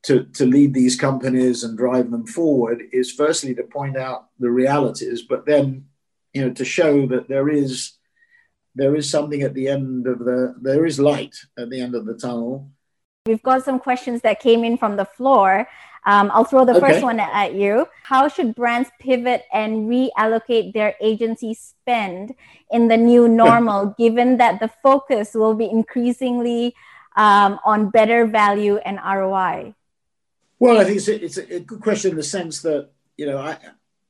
to, 0.05 0.25
to 0.25 0.47
lead 0.47 0.73
these 0.73 0.97
companies 0.97 1.65
and 1.65 1.77
drive 1.77 2.11
them 2.11 2.27
forward 2.27 2.83
is 2.91 3.13
firstly 3.13 3.55
to 3.55 3.63
point 3.63 3.99
out 3.99 4.29
the 4.39 4.51
realities, 4.51 5.23
but 5.23 5.45
then 5.45 5.85
you 6.35 6.43
know 6.43 6.53
to 6.53 6.65
show 6.65 7.07
that 7.07 7.29
there 7.29 7.49
is 7.49 7.93
there 8.75 8.95
is 8.97 9.09
something 9.09 9.43
at 9.43 9.55
the 9.55 9.69
end 9.69 10.07
of 10.07 10.19
the 10.19 10.55
there 10.61 10.87
is 10.87 10.99
light 10.99 11.37
at 11.59 11.69
the 11.71 11.81
end 11.81 11.95
of 11.95 12.07
the 12.07 12.15
tunnel 12.15 12.71
We've 13.25 13.43
got 13.43 13.65
some 13.65 13.79
questions 13.79 14.23
that 14.23 14.41
came 14.41 14.65
in 14.65 14.77
from 14.77 14.97
the 14.97 15.05
floor. 15.05 15.69
Um, 16.05 16.33
I'll 16.35 16.45
throw 16.45 16.65
the 16.65 16.75
okay. 16.75 16.81
first 16.81 17.05
one 17.05 17.21
at 17.21 17.55
you. 17.55 17.87
How 18.03 18.27
should 18.27 18.57
brands 18.57 18.91
pivot 18.99 19.45
and 19.53 19.89
reallocate 19.89 20.73
their 20.73 20.97
agency 21.01 21.55
spend 21.55 22.35
in 22.73 22.89
the 22.89 22.97
new 22.97 23.29
normal, 23.29 23.95
given 23.97 24.39
that 24.39 24.59
the 24.59 24.67
focus 24.83 25.35
will 25.35 25.55
be 25.55 25.71
increasingly 25.71 26.75
um, 27.15 27.61
on 27.65 27.91
better 27.91 28.27
value 28.27 28.79
and 28.79 28.99
ROI? 28.99 29.73
Well, 30.59 30.81
I 30.81 30.85
think 30.85 30.97
it's 30.97 31.09
a, 31.09 31.25
it's 31.25 31.37
a 31.37 31.61
good 31.61 31.81
question 31.81 32.11
in 32.11 32.17
the 32.17 32.25
sense 32.25 32.61
that, 32.63 32.91
you 33.17 33.27
know, 33.27 33.39
I, 33.39 33.57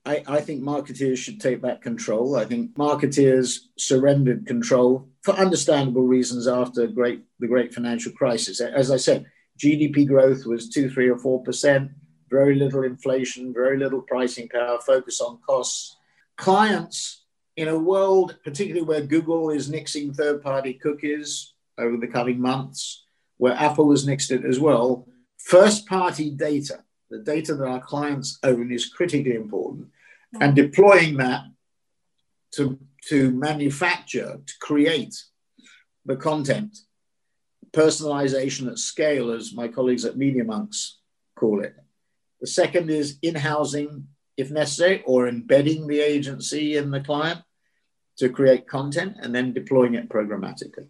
I, 0.04 0.22
I 0.26 0.40
think 0.40 0.62
marketeers 0.62 1.18
should 1.18 1.40
take 1.40 1.62
back 1.62 1.80
control. 1.80 2.36
I 2.36 2.44
think 2.44 2.74
marketeers 2.74 3.58
surrendered 3.78 4.46
control 4.46 5.08
for 5.22 5.34
understandable 5.34 6.02
reasons 6.02 6.48
after 6.48 6.86
great 6.88 7.22
the 7.38 7.46
great 7.46 7.72
financial 7.72 8.12
crisis. 8.12 8.60
As 8.60 8.90
I 8.90 8.96
said, 8.96 9.26
GDP 9.58 10.06
growth 10.06 10.44
was 10.44 10.68
two, 10.68 10.90
three, 10.90 11.08
or 11.08 11.18
four 11.18 11.42
percent. 11.42 11.92
Very 12.30 12.56
little 12.56 12.82
inflation, 12.82 13.52
very 13.52 13.78
little 13.78 14.02
pricing 14.02 14.48
power. 14.48 14.78
Focus 14.80 15.20
on 15.20 15.38
costs. 15.46 15.96
Clients 16.36 17.22
in 17.56 17.68
a 17.68 17.78
world, 17.78 18.38
particularly 18.44 18.86
where 18.86 19.02
Google 19.02 19.50
is 19.50 19.70
nixing 19.70 20.16
third 20.16 20.42
party 20.42 20.74
cookies 20.74 21.52
over 21.78 21.96
the 21.96 22.06
coming 22.06 22.40
months, 22.40 23.04
where 23.36 23.52
Apple 23.52 23.90
has 23.90 24.06
nixed 24.06 24.30
it 24.30 24.44
as 24.44 24.58
well, 24.58 25.06
first 25.38 25.86
party 25.86 26.30
data, 26.30 26.82
the 27.12 27.18
data 27.18 27.54
that 27.54 27.66
our 27.66 27.80
clients 27.80 28.38
own, 28.42 28.72
is 28.72 28.86
critically 28.86 29.34
important. 29.34 29.88
And 30.40 30.56
deploying 30.56 31.18
that 31.18 31.42
to, 32.54 32.78
to 33.08 33.30
manufacture, 33.30 34.40
to 34.44 34.54
create 34.60 35.14
the 36.06 36.16
content, 36.16 36.76
personalization 37.70 38.70
at 38.70 38.78
scale, 38.78 39.30
as 39.30 39.54
my 39.54 39.68
colleagues 39.68 40.04
at 40.04 40.16
Media 40.16 40.42
Monks 40.42 40.98
call 41.36 41.62
it. 41.62 41.74
The 42.40 42.46
second 42.46 42.90
is 42.90 43.18
in 43.22 43.34
housing 43.34 44.08
if 44.36 44.50
necessary, 44.50 45.02
or 45.06 45.28
embedding 45.28 45.86
the 45.86 46.00
agency 46.00 46.76
in 46.76 46.90
the 46.90 47.00
client 47.00 47.40
to 48.18 48.28
create 48.28 48.66
content 48.66 49.16
and 49.20 49.34
then 49.34 49.52
deploying 49.52 49.94
it 49.94 50.08
programmatically. 50.08 50.88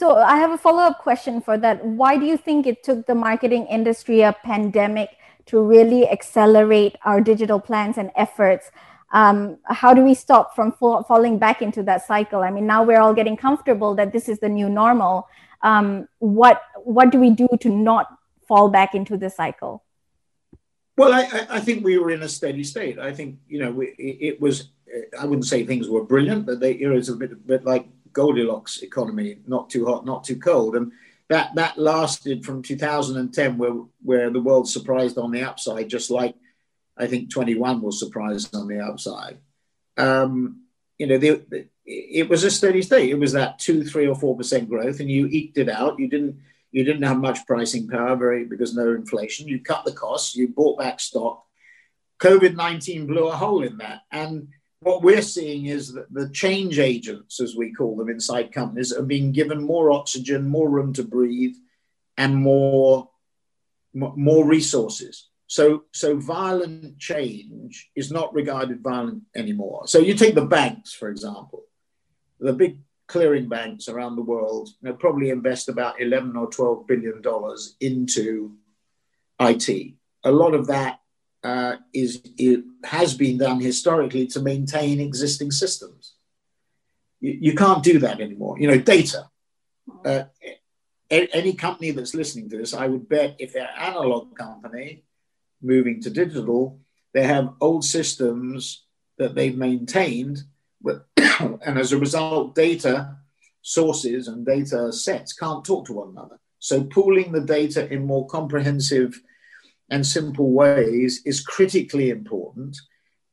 So 0.00 0.16
I 0.16 0.38
have 0.38 0.50
a 0.50 0.56
follow-up 0.56 1.00
question 1.00 1.42
for 1.42 1.58
that. 1.58 1.84
Why 1.84 2.16
do 2.16 2.24
you 2.24 2.38
think 2.38 2.66
it 2.66 2.82
took 2.82 3.06
the 3.06 3.14
marketing 3.14 3.66
industry 3.66 4.22
a 4.22 4.32
pandemic 4.32 5.10
to 5.44 5.60
really 5.60 6.08
accelerate 6.08 6.96
our 7.04 7.20
digital 7.20 7.60
plans 7.60 7.98
and 7.98 8.10
efforts? 8.16 8.70
Um, 9.12 9.58
how 9.66 9.92
do 9.92 10.02
we 10.02 10.14
stop 10.14 10.56
from 10.56 10.72
fall, 10.72 11.02
falling 11.02 11.38
back 11.38 11.60
into 11.60 11.82
that 11.82 12.06
cycle? 12.06 12.40
I 12.40 12.50
mean, 12.50 12.66
now 12.66 12.82
we're 12.82 12.98
all 12.98 13.12
getting 13.12 13.36
comfortable 13.36 13.94
that 13.96 14.10
this 14.10 14.26
is 14.26 14.38
the 14.38 14.48
new 14.48 14.70
normal. 14.70 15.28
Um, 15.60 16.08
what 16.18 16.62
what 16.82 17.10
do 17.10 17.20
we 17.20 17.28
do 17.28 17.48
to 17.60 17.68
not 17.68 18.06
fall 18.48 18.70
back 18.70 18.94
into 18.94 19.18
the 19.18 19.28
cycle? 19.28 19.84
Well, 20.96 21.12
I, 21.12 21.46
I 21.50 21.60
think 21.60 21.84
we 21.84 21.98
were 21.98 22.10
in 22.10 22.22
a 22.22 22.28
steady 22.28 22.64
state. 22.64 22.98
I 22.98 23.12
think 23.12 23.36
you 23.48 23.58
know 23.62 23.70
we, 23.70 23.88
it 23.98 24.40
was. 24.40 24.70
I 25.18 25.26
wouldn't 25.26 25.46
say 25.46 25.66
things 25.66 25.90
were 25.90 26.04
brilliant, 26.04 26.46
but 26.46 26.58
they, 26.58 26.72
it 26.72 26.88
was 26.88 27.10
a 27.10 27.16
bit, 27.16 27.32
a 27.32 27.36
bit 27.36 27.64
like 27.64 27.86
Goldilocks 28.12 28.82
economy, 28.82 29.38
not 29.46 29.70
too 29.70 29.86
hot, 29.86 30.04
not 30.04 30.24
too 30.24 30.36
cold, 30.36 30.76
and 30.76 30.92
that 31.28 31.54
that 31.54 31.78
lasted 31.78 32.44
from 32.44 32.62
2010, 32.62 33.58
where 33.58 33.74
where 34.02 34.30
the 34.30 34.42
world 34.42 34.68
surprised 34.68 35.16
on 35.16 35.30
the 35.30 35.42
upside, 35.42 35.88
just 35.88 36.10
like 36.10 36.34
I 36.96 37.06
think 37.06 37.30
21 37.30 37.80
was 37.80 37.98
surprised 37.98 38.54
on 38.54 38.68
the 38.68 38.80
upside. 38.80 39.38
Um, 39.96 40.64
you 40.98 41.06
know, 41.06 41.18
the, 41.18 41.42
the, 41.48 41.66
it 41.86 42.28
was 42.28 42.44
a 42.44 42.50
steady 42.50 42.82
state. 42.82 43.10
It 43.10 43.18
was 43.18 43.32
that 43.32 43.58
two, 43.58 43.84
three, 43.84 44.06
or 44.06 44.14
four 44.14 44.36
percent 44.36 44.68
growth, 44.68 45.00
and 45.00 45.10
you 45.10 45.26
eked 45.26 45.58
it 45.58 45.68
out. 45.68 45.98
You 45.98 46.08
didn't 46.08 46.40
you 46.72 46.84
didn't 46.84 47.02
have 47.02 47.18
much 47.18 47.46
pricing 47.46 47.88
power, 47.88 48.16
very 48.16 48.44
because 48.44 48.74
no 48.74 48.92
inflation. 48.92 49.48
You 49.48 49.60
cut 49.60 49.84
the 49.84 49.92
costs. 49.92 50.36
You 50.36 50.48
bought 50.48 50.78
back 50.78 51.00
stock. 51.00 51.44
COVID 52.20 52.54
nineteen 52.54 53.06
blew 53.06 53.28
a 53.28 53.36
hole 53.36 53.62
in 53.62 53.78
that, 53.78 54.02
and 54.12 54.48
what 54.80 55.02
we're 55.02 55.22
seeing 55.22 55.66
is 55.66 55.92
that 55.92 56.12
the 56.12 56.30
change 56.30 56.78
agents, 56.78 57.40
as 57.40 57.54
we 57.54 57.72
call 57.72 57.96
them 57.96 58.08
inside 58.08 58.52
companies, 58.52 58.92
are 58.92 59.02
being 59.02 59.32
given 59.32 59.62
more 59.62 59.90
oxygen, 59.90 60.48
more 60.48 60.68
room 60.68 60.92
to 60.94 61.02
breathe, 61.02 61.54
and 62.16 62.36
more 62.36 63.08
more 63.92 64.46
resources. 64.46 65.28
So, 65.48 65.82
so 65.92 66.16
violent 66.16 66.96
change 67.00 67.90
is 67.96 68.12
not 68.12 68.32
regarded 68.32 68.84
violent 68.84 69.24
anymore. 69.34 69.88
So 69.88 69.98
you 69.98 70.14
take 70.14 70.36
the 70.36 70.44
banks, 70.44 70.92
for 70.92 71.08
example, 71.08 71.64
the 72.38 72.52
big 72.52 72.78
clearing 73.08 73.48
banks 73.48 73.88
around 73.88 74.14
the 74.14 74.22
world 74.22 74.68
you 74.80 74.90
know, 74.90 74.94
probably 74.94 75.30
invest 75.30 75.68
about 75.68 76.00
11 76.00 76.36
or 76.36 76.48
12 76.48 76.86
billion 76.86 77.20
dollars 77.20 77.74
into 77.80 78.52
IT. 79.40 79.94
A 80.22 80.30
lot 80.30 80.54
of 80.54 80.68
that 80.68 80.99
uh, 81.42 81.76
is 81.92 82.20
it 82.36 82.64
has 82.84 83.14
been 83.14 83.38
done 83.38 83.60
historically 83.60 84.26
to 84.28 84.40
maintain 84.40 85.00
existing 85.00 85.50
systems. 85.50 86.14
You, 87.20 87.38
you 87.40 87.54
can't 87.54 87.82
do 87.82 87.98
that 88.00 88.20
anymore. 88.20 88.58
You 88.58 88.68
know, 88.68 88.78
data. 88.78 89.28
Uh, 90.04 90.24
any 91.10 91.54
company 91.54 91.90
that's 91.90 92.14
listening 92.14 92.48
to 92.50 92.56
this, 92.58 92.72
I 92.72 92.86
would 92.86 93.08
bet 93.08 93.36
if 93.40 93.52
they're 93.52 93.68
an 93.76 93.94
analog 93.94 94.36
company 94.36 95.04
moving 95.60 96.00
to 96.02 96.10
digital, 96.10 96.78
they 97.12 97.24
have 97.24 97.54
old 97.60 97.84
systems 97.84 98.84
that 99.18 99.34
they've 99.34 99.56
maintained 99.56 100.44
but, 100.80 101.06
and 101.16 101.78
as 101.78 101.92
a 101.92 101.98
result, 101.98 102.54
data 102.54 103.16
sources 103.62 104.28
and 104.28 104.46
data 104.46 104.92
sets 104.92 105.32
can't 105.32 105.64
talk 105.64 105.86
to 105.86 105.92
one 105.92 106.10
another. 106.10 106.38
So 106.58 106.84
pooling 106.84 107.32
the 107.32 107.40
data 107.40 107.90
in 107.92 108.06
more 108.06 108.26
comprehensive 108.26 109.20
and 109.90 110.06
simple 110.06 110.52
ways 110.52 111.22
is 111.24 111.42
critically 111.42 112.10
important. 112.10 112.76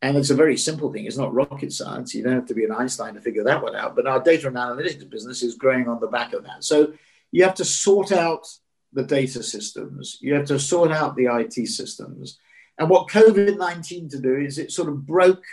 And 0.01 0.15
it's 0.15 0.29
a 0.29 0.35
very 0.35 0.57
simple 0.57 0.91
thing. 0.91 1.05
It's 1.05 1.17
not 1.17 1.33
rocket 1.33 1.73
science. 1.73 2.13
You 2.13 2.23
don't 2.23 2.33
have 2.33 2.45
to 2.47 2.53
be 2.53 2.65
an 2.65 2.71
Einstein 2.71 3.15
to 3.15 3.21
figure 3.21 3.43
that 3.45 3.63
one 3.63 3.75
out. 3.75 3.95
But 3.95 4.07
our 4.07 4.21
data 4.21 4.47
and 4.47 4.55
analytics 4.55 5.09
business 5.09 5.41
is 5.41 5.55
growing 5.55 5.87
on 5.87 5.99
the 5.99 6.07
back 6.07 6.33
of 6.33 6.43
that. 6.43 6.63
So 6.63 6.93
you 7.31 7.43
have 7.43 7.55
to 7.55 7.65
sort 7.65 8.11
out 8.11 8.47
the 8.93 9.03
data 9.03 9.41
systems. 9.41 10.17
You 10.21 10.35
have 10.35 10.45
to 10.47 10.59
sort 10.59 10.91
out 10.91 11.15
the 11.15 11.25
IT 11.25 11.67
systems. 11.67 12.39
And 12.77 12.89
what 12.89 13.09
COVID 13.09 13.57
19 13.57 14.09
to 14.09 14.19
do 14.19 14.35
is 14.37 14.59
it 14.59 14.71
sort 14.71 14.89
of 14.89 15.05
broke 15.05 15.43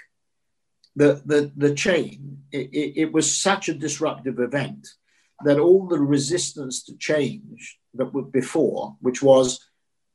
the, 0.96 1.22
the, 1.24 1.52
the 1.56 1.74
chain, 1.74 2.38
it, 2.52 2.70
it, 2.72 3.00
it, 3.00 3.12
was 3.12 3.34
such 3.34 3.68
a 3.68 3.74
disruptive 3.74 4.38
event 4.38 4.86
that 5.44 5.58
all 5.58 5.88
the 5.88 5.98
resistance 5.98 6.84
to 6.84 6.96
change 6.96 7.78
that 7.94 8.14
were 8.14 8.22
before, 8.22 8.96
which 9.00 9.20
was, 9.22 9.60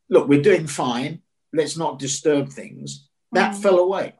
look, 0.09 0.27
we're 0.27 0.41
doing 0.41 0.67
fine, 0.67 1.21
let's 1.53 1.77
not 1.77 1.99
disturb 1.99 2.49
things, 2.49 3.07
that 3.31 3.55
mm. 3.55 3.61
fell 3.61 3.79
away. 3.79 4.15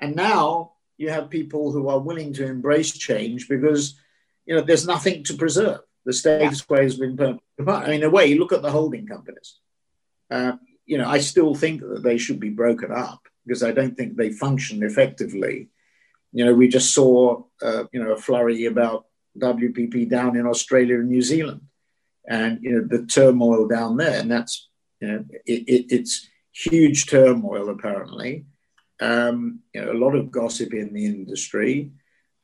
And 0.00 0.14
now 0.14 0.72
you 0.96 1.10
have 1.10 1.30
people 1.30 1.72
who 1.72 1.88
are 1.88 1.98
willing 1.98 2.32
to 2.34 2.46
embrace 2.46 2.92
change 2.92 3.48
because, 3.48 3.98
you 4.46 4.54
know, 4.54 4.62
there's 4.62 4.86
nothing 4.86 5.24
to 5.24 5.34
preserve. 5.34 5.80
The 6.04 6.12
status 6.12 6.62
quo 6.62 6.82
has 6.82 6.96
been 6.96 7.16
permanent. 7.16 7.42
I 7.60 7.88
mean, 7.88 7.94
in 8.00 8.04
a 8.04 8.10
way, 8.10 8.26
you 8.26 8.38
look 8.38 8.52
at 8.52 8.62
the 8.62 8.70
holding 8.70 9.06
companies. 9.06 9.58
Uh, 10.30 10.52
you 10.86 10.96
know, 10.96 11.08
I 11.08 11.18
still 11.18 11.54
think 11.54 11.80
that 11.80 12.02
they 12.02 12.16
should 12.16 12.40
be 12.40 12.50
broken 12.50 12.90
up 12.90 13.20
because 13.44 13.62
I 13.62 13.72
don't 13.72 13.96
think 13.96 14.16
they 14.16 14.30
function 14.30 14.82
effectively. 14.82 15.68
You 16.32 16.44
know, 16.44 16.54
we 16.54 16.68
just 16.68 16.94
saw, 16.94 17.44
uh, 17.62 17.84
you 17.92 18.02
know, 18.02 18.12
a 18.12 18.16
flurry 18.16 18.66
about 18.66 19.06
WPP 19.38 20.08
down 20.08 20.36
in 20.36 20.46
Australia 20.46 20.96
and 20.96 21.08
New 21.08 21.22
Zealand, 21.22 21.62
and 22.28 22.58
you 22.62 22.72
know 22.72 22.86
the 22.86 23.06
turmoil 23.06 23.66
down 23.66 23.96
there, 23.96 24.20
and 24.20 24.30
that's 24.30 24.68
know 25.06 25.24
it, 25.46 25.68
it, 25.68 25.86
it's 25.90 26.28
huge 26.52 27.06
turmoil 27.06 27.70
apparently. 27.70 28.46
Um, 29.00 29.60
you 29.72 29.84
know, 29.84 29.92
a 29.92 30.02
lot 30.04 30.16
of 30.16 30.32
gossip 30.32 30.74
in 30.74 30.92
the 30.92 31.06
industry, 31.06 31.92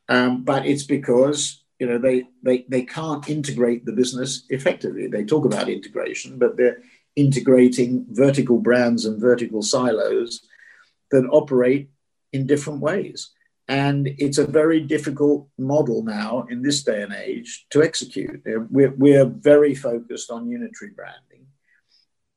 um, 0.08 0.44
but 0.44 0.66
it's 0.66 0.84
because 0.84 1.64
you 1.80 1.86
know 1.88 1.98
they, 1.98 2.24
they 2.42 2.64
they 2.68 2.82
can't 2.82 3.28
integrate 3.28 3.84
the 3.84 3.92
business 3.92 4.44
effectively. 4.50 5.08
They 5.08 5.24
talk 5.24 5.44
about 5.44 5.68
integration, 5.68 6.38
but 6.38 6.56
they're 6.56 6.78
integrating 7.16 8.06
vertical 8.10 8.58
brands 8.58 9.04
and 9.04 9.20
vertical 9.20 9.62
silos 9.62 10.40
that 11.10 11.28
operate 11.30 11.90
in 12.32 12.46
different 12.46 12.80
ways. 12.80 13.30
And 13.66 14.08
it's 14.18 14.38
a 14.38 14.46
very 14.46 14.80
difficult 14.80 15.48
model 15.58 16.02
now 16.02 16.46
in 16.50 16.60
this 16.60 16.82
day 16.82 17.02
and 17.02 17.14
age 17.14 17.66
to 17.70 17.82
execute. 17.82 18.42
We're, 18.44 18.90
we're 18.90 19.24
very 19.24 19.74
focused 19.74 20.30
on 20.30 20.50
unitary 20.50 20.90
branding 20.90 21.33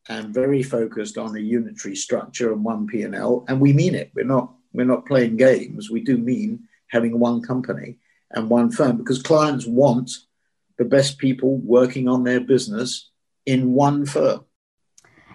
and 0.10 0.34
very 0.34 0.64
focused 0.64 1.18
on 1.18 1.36
a 1.36 1.40
unitary 1.40 1.96
structure 1.96 2.52
and 2.52 2.64
one 2.64 2.88
P&L. 2.88 3.46
And 3.48 3.60
we 3.60 3.74
mean 3.74 3.96
it. 3.96 4.12
We're 4.16 4.26
not, 4.26 4.54
we're 4.74 4.86
not 4.86 5.06
playing 5.06 5.38
games. 5.38 5.90
We 5.90 6.02
do 6.02 6.18
mean 6.18 6.68
having 6.88 7.20
one 7.20 7.42
company 7.42 7.98
and 8.32 8.50
one 8.50 8.72
firm 8.72 8.98
because 8.98 9.22
clients 9.22 9.66
want 9.66 10.12
the 10.78 10.86
best 10.86 11.18
people 11.18 11.58
working 11.58 12.08
on 12.08 12.24
their 12.24 12.40
business 12.40 13.10
in 13.46 13.74
one 13.74 14.06
firm 14.06 14.46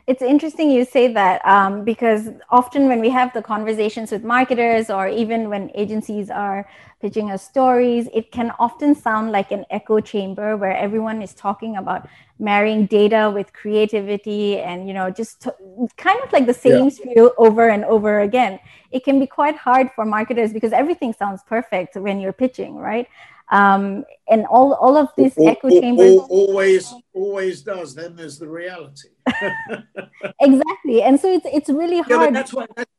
it's 0.07 0.23
interesting 0.23 0.71
you 0.71 0.85
say 0.85 1.12
that 1.12 1.45
um, 1.47 1.85
because 1.85 2.29
often 2.51 2.88
when 2.88 3.01
we 3.01 3.09
have 3.11 3.33
the 3.33 3.43
conversations 3.43 4.11
with 4.11 4.25
marketers 4.25 4.91
or 4.91 5.09
even 5.09 5.49
when 5.49 5.71
agencies 5.75 6.29
are 6.29 6.69
pitching 7.01 7.31
us 7.31 7.45
stories, 7.45 8.09
it 8.12 8.33
can 8.33 8.53
often 8.59 8.95
sound 8.95 9.33
like 9.33 9.53
an 9.53 9.65
echo 9.71 10.01
chamber 10.01 10.57
where 10.57 10.77
everyone 10.77 11.23
is 11.23 11.35
talking 11.35 11.77
about 11.77 12.09
marrying 12.38 12.87
data 12.87 13.31
with 13.33 13.53
creativity 13.53 14.59
and 14.59 14.88
you 14.88 14.95
know 14.95 15.09
just 15.11 15.43
to, 15.43 15.55
kind 15.97 16.21
of 16.25 16.33
like 16.33 16.47
the 16.47 16.55
same 16.55 16.85
yeah. 16.85 16.91
spiel 16.91 17.33
over 17.38 17.69
and 17.69 17.85
over 17.85 18.21
again. 18.21 18.59
It 18.91 19.05
can 19.05 19.21
be 19.21 19.27
quite 19.27 19.57
hard 19.57 19.91
for 19.95 20.05
marketers 20.05 20.53
because 20.53 20.73
everything 20.73 21.12
sounds 21.12 21.43
perfect 21.47 21.97
when 21.97 22.21
you're 22.21 22.33
pitching, 22.33 22.75
right? 22.77 23.07
um, 23.53 24.05
and 24.29 24.47
all 24.47 24.73
all 24.75 24.97
of 24.97 25.09
these 25.17 25.37
echo 25.38 25.69
chambers 25.69 26.19
always 26.29 26.93
always 27.12 27.62
does. 27.62 27.95
Then 27.95 28.17
there's 28.17 28.38
the 28.38 28.49
reality. 28.49 29.11
exactly, 30.41 31.03
and 31.03 31.19
so 31.19 31.33
it's 31.33 31.47
it's 31.47 31.69
really 31.69 32.01
hard. 32.01 32.11
Yeah, 32.11 32.31
that's 32.31 32.53
why 32.53 32.67
that's, 32.77 32.91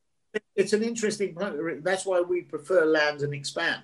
it's 0.56 0.74
an 0.74 0.84
interesting. 0.84 1.36
That's 1.84 2.06
why 2.06 2.22
we 2.22 2.42
prefer 2.42 2.86
land 2.86 3.22
and 3.22 3.34
expand. 3.34 3.84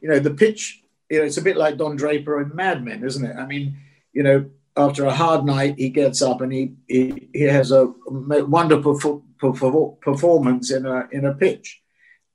You 0.00 0.08
know, 0.08 0.18
the 0.18 0.32
pitch. 0.32 0.82
You 1.10 1.20
know, 1.20 1.24
it's 1.24 1.36
a 1.36 1.42
bit 1.42 1.56
like 1.56 1.76
Don 1.76 1.94
Draper 1.96 2.40
in 2.40 2.54
Mad 2.54 2.84
Men, 2.84 3.04
isn't 3.04 3.24
it? 3.24 3.36
I 3.36 3.46
mean, 3.46 3.76
you 4.12 4.24
know, 4.24 4.50
after 4.76 5.04
a 5.04 5.14
hard 5.14 5.44
night, 5.44 5.76
he 5.78 5.88
gets 5.88 6.20
up 6.20 6.40
and 6.40 6.52
he 6.52 6.72
he, 6.88 7.28
he 7.32 7.42
has 7.42 7.70
a 7.70 7.92
wonderful 8.08 9.22
performance 9.38 10.70
in 10.72 10.86
a 10.86 11.08
in 11.12 11.24
a 11.24 11.34
pitch 11.34 11.82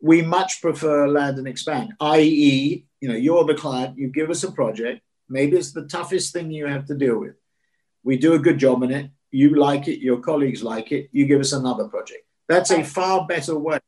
we 0.01 0.21
much 0.21 0.61
prefer 0.61 1.07
land 1.07 1.37
and 1.37 1.47
expand, 1.47 1.93
i.e., 1.99 2.85
you 2.99 3.07
know, 3.07 3.15
you're 3.15 3.45
the 3.45 3.53
client, 3.53 3.97
you 3.97 4.07
give 4.09 4.29
us 4.29 4.43
a 4.43 4.51
project, 4.51 5.01
maybe 5.29 5.55
it's 5.57 5.71
the 5.71 5.85
toughest 5.85 6.33
thing 6.33 6.51
you 6.51 6.65
have 6.65 6.85
to 6.87 6.95
deal 6.95 7.19
with. 7.19 7.35
We 8.03 8.17
do 8.17 8.33
a 8.33 8.39
good 8.39 8.57
job 8.57 8.83
in 8.83 8.91
it, 8.91 9.11
you 9.31 9.55
like 9.55 9.87
it, 9.87 9.99
your 9.99 10.19
colleagues 10.19 10.61
like 10.61 10.91
it, 10.91 11.09
you 11.11 11.25
give 11.25 11.39
us 11.39 11.53
another 11.53 11.85
project. 11.85 12.25
That's 12.47 12.71
a 12.71 12.83
far 12.83 13.25
better 13.25 13.57
way 13.57 13.79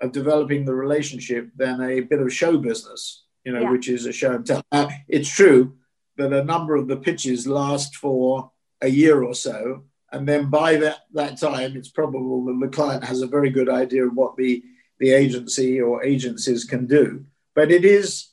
of 0.00 0.12
developing 0.12 0.64
the 0.64 0.74
relationship 0.74 1.50
than 1.56 1.80
a 1.80 2.00
bit 2.00 2.20
of 2.20 2.32
show 2.32 2.58
business, 2.58 3.24
you 3.44 3.52
know, 3.52 3.62
yeah. 3.62 3.70
which 3.70 3.88
is 3.88 4.06
a 4.06 4.12
show 4.12 4.34
and 4.34 4.46
tell. 4.46 4.62
It's 5.08 5.28
true 5.28 5.74
that 6.18 6.32
a 6.32 6.44
number 6.44 6.76
of 6.76 6.86
the 6.86 6.96
pitches 6.96 7.46
last 7.46 7.96
for 7.96 8.50
a 8.82 8.88
year 8.88 9.22
or 9.22 9.34
so, 9.34 9.84
and 10.12 10.28
then 10.28 10.50
by 10.50 10.76
that, 10.76 10.98
that 11.14 11.38
time, 11.38 11.76
it's 11.76 11.88
probable 11.88 12.44
that 12.46 12.58
the 12.60 12.68
client 12.68 13.04
has 13.04 13.22
a 13.22 13.26
very 13.26 13.50
good 13.50 13.68
idea 13.68 14.06
of 14.06 14.14
what 14.14 14.36
the, 14.36 14.62
the 15.00 15.12
agency 15.12 15.80
or 15.80 16.04
agencies 16.04 16.64
can 16.64 16.86
do. 16.86 17.24
But 17.54 17.70
it 17.70 17.84
is, 17.84 18.28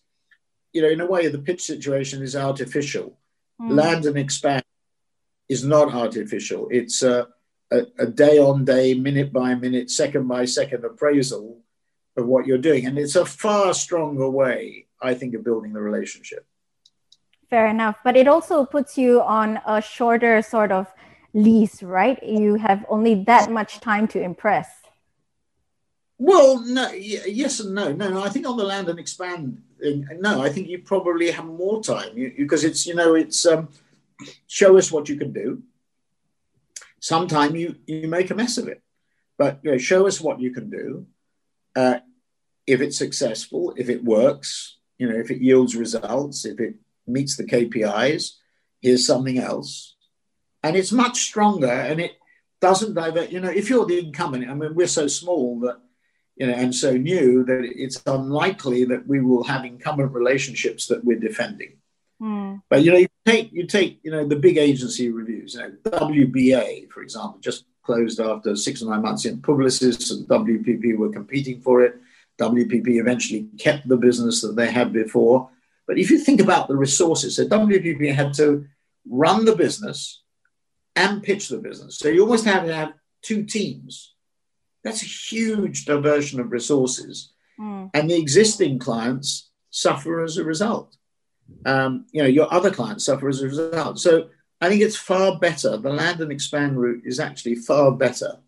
you 0.74 0.82
know, 0.82 0.90
in 0.90 1.02
a 1.02 1.06
way, 1.06 1.28
the 1.28 1.40
pitch 1.40 1.62
situation 1.62 2.22
is 2.22 2.36
artificial. 2.36 3.18
Mm. 3.62 3.72
Land 3.72 4.06
and 4.06 4.18
expand 4.18 4.65
is 5.50 5.64
not 5.64 5.94
artificial. 5.94 6.68
It's 6.72 7.04
a, 7.04 7.28
a, 7.72 7.86
a 8.00 8.08
day 8.08 8.40
on 8.40 8.66
day, 8.66 8.94
minute 8.94 9.32
by 9.32 9.56
minute, 9.56 9.92
second 9.92 10.28
by 10.28 10.46
second 10.46 10.84
appraisal 10.84 11.60
of 12.18 12.26
what 12.26 12.46
you're 12.46 12.58
doing. 12.58 12.86
And 12.86 12.98
it's 12.98 13.16
a 13.16 13.26
far 13.26 13.74
stronger 13.74 14.30
way, 14.30 14.88
I 15.02 15.14
think, 15.14 15.36
of 15.36 15.44
building 15.44 15.74
the 15.74 15.82
relationship. 15.82 16.46
Fair 17.50 17.68
enough. 17.68 17.98
But 18.04 18.18
it 18.18 18.28
also 18.28 18.66
puts 18.66 18.98
you 18.98 19.22
on 19.22 19.60
a 19.68 19.82
shorter 19.82 20.42
sort 20.42 20.72
of 20.72 20.92
lease, 21.34 21.84
right? 21.84 22.22
You 22.24 22.56
have 22.56 22.86
only 22.90 23.24
that 23.26 23.52
much 23.52 23.80
time 23.82 24.08
to 24.10 24.22
impress. 24.22 24.82
Well, 26.18 26.62
no, 26.66 26.92
yes 26.92 27.60
and 27.60 27.76
no. 27.76 27.92
No, 27.92 28.10
no. 28.10 28.24
I 28.24 28.30
think 28.30 28.48
on 28.48 28.56
the 28.56 28.64
land 28.64 28.88
and 28.88 28.98
expand, 28.98 29.62
no, 30.20 30.42
I 30.42 30.50
think 30.50 30.70
you 30.70 30.80
probably 30.80 31.30
have 31.32 31.46
more 31.46 31.84
time 31.84 32.16
because 32.16 32.64
it's 32.64 32.88
you 32.88 32.96
know 32.96 33.16
it's 33.16 33.46
um, 33.46 33.68
show 34.48 34.78
us 34.78 34.92
what 34.92 35.10
you 35.10 35.18
can 35.18 35.34
do. 35.34 35.64
Sometimes 37.00 37.56
you 37.56 37.76
you 37.86 38.08
make 38.08 38.32
a 38.32 38.36
mess 38.36 38.58
of 38.58 38.68
it, 38.68 38.82
but 39.38 39.60
you 39.64 39.72
know, 39.72 39.78
show 39.78 40.08
us 40.08 40.20
what 40.20 40.40
you 40.40 40.52
can 40.52 40.70
do. 40.70 41.08
Uh, 41.76 42.00
if 42.66 42.82
it's 42.82 42.98
successful, 42.98 43.74
if 43.78 43.90
it 43.90 44.04
works, 44.04 44.78
you 44.98 45.08
know, 45.08 45.16
if 45.16 45.30
it 45.30 45.42
yields 45.42 45.76
results, 45.76 46.46
if 46.46 46.60
it 46.60 46.76
meets 47.06 47.36
the 47.36 47.44
KPIs, 47.44 48.32
here's 48.82 49.06
something 49.06 49.38
else, 49.38 49.96
and 50.64 50.76
it's 50.76 50.92
much 50.92 51.22
stronger 51.22 51.68
and 51.68 52.00
it 52.00 52.14
doesn't 52.62 52.96
divert. 52.96 53.32
You 53.32 53.42
know, 53.42 53.52
if 53.52 53.70
you're 53.70 53.86
the 53.86 54.00
incumbent, 54.00 54.50
I 54.50 54.54
mean, 54.54 54.74
we're 54.74 54.88
so 54.88 55.08
small 55.08 55.60
that 55.62 55.80
you 56.36 56.48
know, 56.48 56.54
and 56.54 56.76
so 56.76 56.98
new 56.98 57.44
that 57.46 57.62
it's 57.64 58.02
unlikely 58.06 58.86
that 58.86 59.08
we 59.08 59.22
will 59.22 59.44
have 59.44 59.64
incumbent 59.64 60.12
relationships 60.12 60.88
that 60.88 61.04
we're 61.04 61.20
defending. 61.20 61.78
Mm. 62.22 62.62
But 62.70 62.84
you 62.84 62.92
know, 62.92 63.05
take 63.26 63.52
you 63.52 63.66
take 63.66 64.00
you 64.04 64.12
know 64.12 64.28
the 64.28 64.36
big 64.36 64.58
agency 64.58 65.10
reviews. 65.10 65.56
You 65.56 65.62
know, 65.62 65.72
WBA, 65.86 66.90
for 66.90 67.02
example, 67.02 67.40
just 67.40 67.66
closed 67.84 68.20
after 68.20 68.56
six 68.56 68.82
or 68.82 68.90
nine 68.90 69.02
months 69.02 69.26
in 69.26 69.42
Publicis, 69.42 70.12
and 70.12 70.28
WPP 70.28 70.98
were 70.98 71.12
competing 71.12 71.62
for 71.62 71.82
it. 71.82 71.96
WPP 72.40 73.00
eventually 73.00 73.48
kept 73.58 73.88
the 73.88 73.98
business 73.98 74.42
that 74.42 74.56
they 74.56 74.72
had 74.72 74.92
before. 74.92 75.50
But 75.88 76.00
if 76.00 76.10
you 76.10 76.18
think 76.18 76.42
about 76.42 76.68
the 76.68 76.76
resources, 76.76 77.36
so 77.36 77.48
WPP 77.48 78.14
had 78.14 78.34
to 78.36 78.66
run 79.08 79.46
the 79.46 79.56
business 79.56 80.22
and 80.96 81.22
pitch 81.22 81.50
the 81.50 81.58
business. 81.58 82.00
So 82.00 82.10
you 82.10 82.22
almost 82.22 82.46
have 82.46 82.66
to 82.66 82.74
have 82.74 82.94
two 83.22 83.44
teams 83.44 84.16
that's 84.86 85.02
a 85.02 85.08
huge 85.08 85.86
diversion 85.86 86.40
of 86.40 86.52
resources. 86.52 87.34
Mm. 87.60 87.90
And 87.94 88.10
the 88.10 88.16
existing 88.16 88.78
clients 88.78 89.50
suffer 89.72 90.24
as 90.24 90.38
a 90.38 90.44
result. 90.44 90.96
Um, 91.66 92.06
you 92.12 92.22
know, 92.22 92.28
your 92.28 92.54
other 92.54 92.72
clients 92.72 93.06
suffer 93.06 93.28
as 93.28 93.42
a 93.42 93.46
result. 93.46 94.00
So 94.00 94.30
I 94.62 94.70
think 94.70 94.82
it's 94.82 94.96
far 94.96 95.38
better. 95.40 95.78
The 95.78 95.90
land 95.90 96.22
and 96.22 96.32
expand 96.32 96.80
route 96.80 97.04
is 97.06 97.20
actually 97.20 97.56
far 97.56 97.92
better. 97.92 98.40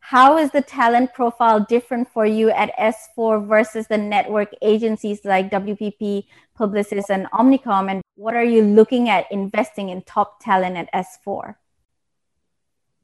How 0.00 0.38
is 0.38 0.50
the 0.52 0.62
talent 0.62 1.12
profile 1.12 1.60
different 1.60 2.08
for 2.10 2.24
you 2.24 2.50
at 2.50 2.74
S4 2.78 3.46
versus 3.46 3.88
the 3.88 3.98
network 3.98 4.50
agencies 4.62 5.22
like 5.24 5.50
WPP, 5.50 6.24
Publicis, 6.58 7.10
and 7.10 7.26
Omnicom? 7.30 7.90
And 7.90 8.00
what 8.14 8.34
are 8.34 8.44
you 8.44 8.62
looking 8.62 9.10
at 9.10 9.30
investing 9.30 9.90
in 9.90 10.00
top 10.02 10.42
talent 10.42 10.78
at 10.78 10.90
S4? 10.94 11.56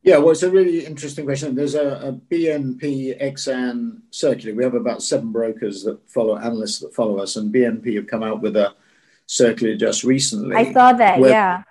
Yeah, 0.02 0.18
well, 0.18 0.30
it's 0.30 0.42
a 0.42 0.50
really 0.50 0.87
interesting 0.87 1.24
question. 1.26 1.54
There's 1.54 1.74
a, 1.74 2.09
a 2.09 2.12
BNP 2.12 3.20
Exane 3.22 4.00
circular. 4.11 4.54
We 4.54 4.64
have 4.64 4.74
about 4.74 5.02
seven 5.02 5.33
brokers 5.33 5.83
that 5.85 5.98
follow, 6.11 6.38
analysts 6.38 6.78
that 6.78 6.94
follow 6.94 7.18
us, 7.18 7.37
and 7.37 7.52
BNP 7.52 7.96
have 7.96 8.07
come 8.07 8.22
out 8.22 8.40
with 8.40 8.57
a 8.57 8.74
circular 9.26 9.76
just 9.76 10.04
recently. 10.04 10.56
I 10.56 10.72
saw 10.72 10.92
that, 10.92 11.18
where, 11.18 11.30
yeah. 11.30 11.62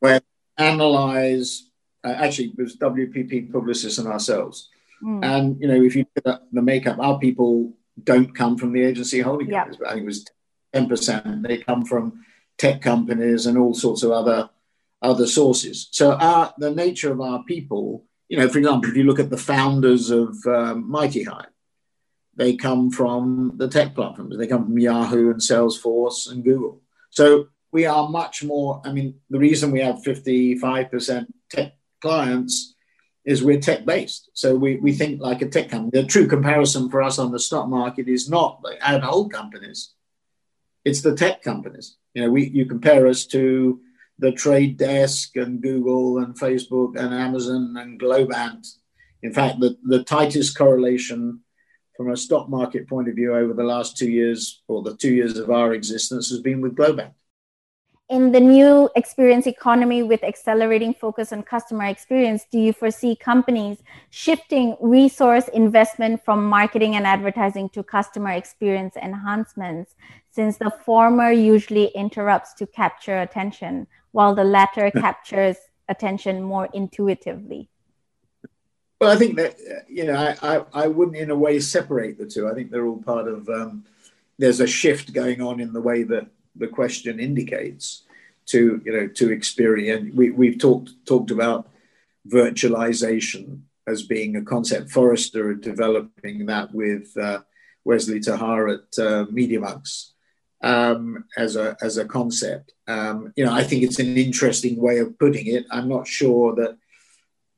Where 0.00 0.20
analyze, 0.56 1.68
uh, 2.04 2.12
actually, 2.16 2.48
it 2.48 2.58
was 2.58 2.76
WPP, 2.76 3.50
Publicis 3.50 3.98
and 3.98 4.08
ourselves. 4.08 4.68
Mm. 5.02 5.24
And, 5.24 5.60
you 5.60 5.68
know, 5.68 5.82
if 5.82 5.96
you 5.96 6.06
look 6.16 6.26
at 6.26 6.42
the 6.52 6.62
makeup, 6.62 6.98
our 6.98 7.18
people 7.18 7.72
don't 8.02 8.34
come 8.34 8.56
from 8.56 8.72
the 8.72 8.82
agency 8.82 9.20
holding 9.20 9.50
companies, 9.50 9.78
but 9.78 9.88
I 9.88 9.92
think 9.92 10.02
it 10.02 10.06
was 10.06 10.26
10%. 10.74 11.46
They 11.46 11.58
come 11.58 11.84
from 11.84 12.24
tech 12.58 12.82
companies 12.82 13.46
and 13.46 13.56
all 13.58 13.74
sorts 13.74 14.02
of 14.02 14.10
other 14.10 14.50
other 15.02 15.26
sources. 15.26 15.88
So 15.92 16.12
our, 16.12 16.52
the 16.58 16.70
nature 16.70 17.10
of 17.10 17.22
our 17.22 17.42
people, 17.44 18.04
you 18.28 18.36
know, 18.36 18.48
for 18.50 18.58
example, 18.58 18.90
if 18.90 18.96
you 18.96 19.04
look 19.04 19.18
at 19.18 19.30
the 19.30 19.38
founders 19.38 20.10
of 20.10 20.28
um, 20.46 20.90
MightyHive, 20.90 21.46
they 22.36 22.54
come 22.54 22.90
from 22.90 23.54
the 23.56 23.66
tech 23.66 23.94
platforms. 23.94 24.36
They 24.36 24.46
come 24.46 24.64
from 24.64 24.78
Yahoo 24.78 25.30
and 25.30 25.40
Salesforce 25.40 26.30
and 26.30 26.44
Google. 26.44 26.82
So 27.10 27.48
we 27.72 27.86
are 27.86 28.08
much 28.08 28.42
more, 28.42 28.80
I 28.84 28.92
mean, 28.92 29.14
the 29.28 29.38
reason 29.38 29.70
we 29.70 29.80
have 29.80 29.96
55% 29.96 31.26
tech 31.50 31.72
clients 32.00 32.74
is 33.24 33.44
we're 33.44 33.60
tech 33.60 33.84
based. 33.84 34.30
So 34.32 34.56
we, 34.56 34.76
we 34.76 34.92
think 34.92 35.20
like 35.20 35.42
a 35.42 35.48
tech 35.48 35.68
company. 35.68 36.02
The 36.02 36.08
true 36.08 36.26
comparison 36.26 36.88
for 36.88 37.02
us 37.02 37.18
on 37.18 37.32
the 37.32 37.38
stock 37.38 37.68
market 37.68 38.08
is 38.08 38.30
not 38.30 38.62
the 38.62 38.76
ad 38.84 39.04
old 39.04 39.32
companies. 39.32 39.92
It's 40.84 41.02
the 41.02 41.14
tech 41.14 41.42
companies. 41.42 41.96
You 42.14 42.22
know, 42.22 42.30
we 42.30 42.48
you 42.48 42.64
compare 42.64 43.06
us 43.06 43.26
to 43.26 43.80
the 44.18 44.32
Trade 44.32 44.76
Desk 44.78 45.36
and 45.36 45.62
Google 45.62 46.18
and 46.18 46.38
Facebook 46.38 46.96
and 46.96 47.14
Amazon 47.14 47.76
and 47.78 48.00
Globant. 48.00 48.66
In 49.22 49.32
fact, 49.32 49.60
the, 49.60 49.76
the 49.84 50.02
tightest 50.02 50.56
correlation 50.56 51.40
from 52.00 52.12
a 52.12 52.16
stock 52.16 52.48
market 52.48 52.88
point 52.88 53.10
of 53.10 53.14
view 53.14 53.34
over 53.34 53.52
the 53.52 53.62
last 53.62 53.94
two 53.94 54.10
years 54.10 54.62
or 54.68 54.82
the 54.82 54.96
two 54.96 55.12
years 55.12 55.36
of 55.36 55.50
our 55.50 55.74
existence 55.74 56.30
has 56.30 56.40
been 56.40 56.62
with 56.62 56.74
Globant. 56.74 57.12
In 58.08 58.32
the 58.32 58.40
new 58.40 58.88
experience 58.96 59.46
economy 59.46 60.02
with 60.02 60.24
accelerating 60.24 60.94
focus 60.94 61.30
on 61.30 61.42
customer 61.42 61.84
experience, 61.84 62.46
do 62.50 62.58
you 62.58 62.72
foresee 62.72 63.14
companies 63.14 63.82
shifting 64.08 64.78
resource 64.80 65.48
investment 65.48 66.24
from 66.24 66.42
marketing 66.42 66.96
and 66.96 67.06
advertising 67.06 67.68
to 67.74 67.82
customer 67.82 68.30
experience 68.30 68.96
enhancements, 68.96 69.94
since 70.30 70.56
the 70.56 70.70
former 70.70 71.30
usually 71.30 71.88
interrupts 71.88 72.54
to 72.54 72.66
capture 72.66 73.20
attention? 73.20 73.86
while 74.12 74.34
the 74.34 74.42
latter 74.42 74.90
captures 75.04 75.56
attention 75.88 76.42
more 76.42 76.68
intuitively? 76.72 77.68
Well, 79.00 79.10
I 79.10 79.16
think 79.16 79.36
that 79.36 79.58
you 79.88 80.04
know, 80.04 80.14
I, 80.14 80.36
I, 80.42 80.64
I, 80.74 80.86
wouldn't 80.86 81.16
in 81.16 81.30
a 81.30 81.36
way 81.36 81.58
separate 81.58 82.18
the 82.18 82.26
two. 82.26 82.48
I 82.48 82.54
think 82.54 82.70
they're 82.70 82.86
all 82.86 83.02
part 83.02 83.28
of. 83.28 83.48
Um, 83.48 83.84
there's 84.38 84.60
a 84.60 84.66
shift 84.66 85.14
going 85.14 85.40
on 85.40 85.58
in 85.58 85.72
the 85.72 85.80
way 85.80 86.02
that 86.02 86.26
the 86.54 86.68
question 86.68 87.18
indicates 87.18 88.02
to 88.46 88.82
you 88.84 88.92
know 88.92 89.06
to 89.08 89.32
experience. 89.32 90.14
We 90.14 90.30
we've 90.30 90.58
talked 90.58 90.90
talked 91.06 91.30
about 91.30 91.70
virtualization 92.28 93.62
as 93.86 94.02
being 94.02 94.36
a 94.36 94.42
concept. 94.42 94.90
Forrester 94.90 95.54
developing 95.54 96.44
that 96.46 96.74
with 96.74 97.16
uh, 97.16 97.40
Wesley 97.84 98.20
Ter 98.20 98.36
Haar 98.36 98.68
at 98.68 98.98
uh, 98.98 99.24
MediaMonks 99.32 100.10
um, 100.62 101.24
as 101.38 101.56
a 101.56 101.74
as 101.80 101.96
a 101.96 102.04
concept. 102.04 102.74
Um, 102.86 103.32
you 103.34 103.46
know, 103.46 103.52
I 103.52 103.64
think 103.64 103.82
it's 103.82 103.98
an 103.98 104.18
interesting 104.18 104.76
way 104.76 104.98
of 104.98 105.18
putting 105.18 105.46
it. 105.46 105.64
I'm 105.70 105.88
not 105.88 106.06
sure 106.06 106.54
that 106.56 106.76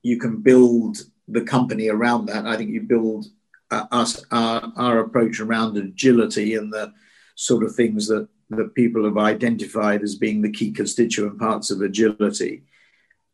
you 0.02 0.18
can 0.18 0.40
build 0.40 0.98
the 1.28 1.42
company 1.42 1.88
around 1.88 2.26
that. 2.26 2.46
I 2.46 2.56
think 2.56 2.70
you 2.70 2.82
build 2.82 3.26
uh, 3.70 3.86
us 3.90 4.24
our, 4.30 4.72
our 4.76 4.98
approach 5.00 5.40
around 5.40 5.76
agility 5.76 6.54
and 6.54 6.72
the 6.72 6.92
sort 7.34 7.64
of 7.64 7.74
things 7.74 8.06
that 8.08 8.28
that 8.50 8.74
people 8.74 9.04
have 9.06 9.16
identified 9.16 10.02
as 10.02 10.16
being 10.16 10.42
the 10.42 10.50
key 10.50 10.72
constituent 10.72 11.38
parts 11.38 11.70
of 11.70 11.80
agility. 11.80 12.64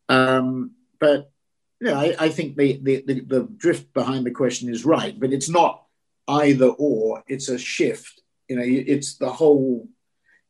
Um, 0.08 0.72
but 1.00 1.32
know, 1.80 1.94
I, 1.94 2.14
I 2.20 2.28
think 2.28 2.56
the, 2.56 2.78
the, 2.80 3.02
the, 3.04 3.20
the 3.20 3.48
drift 3.56 3.92
behind 3.92 4.24
the 4.24 4.30
question 4.30 4.68
is 4.68 4.84
right, 4.84 5.18
but 5.18 5.32
it's 5.32 5.48
not 5.48 5.84
either 6.28 6.66
or, 6.66 7.24
it's 7.26 7.48
a 7.48 7.58
shift 7.58 8.22
you 8.48 8.56
know, 8.56 8.64
it's 8.64 9.16
the 9.16 9.30
whole 9.30 9.88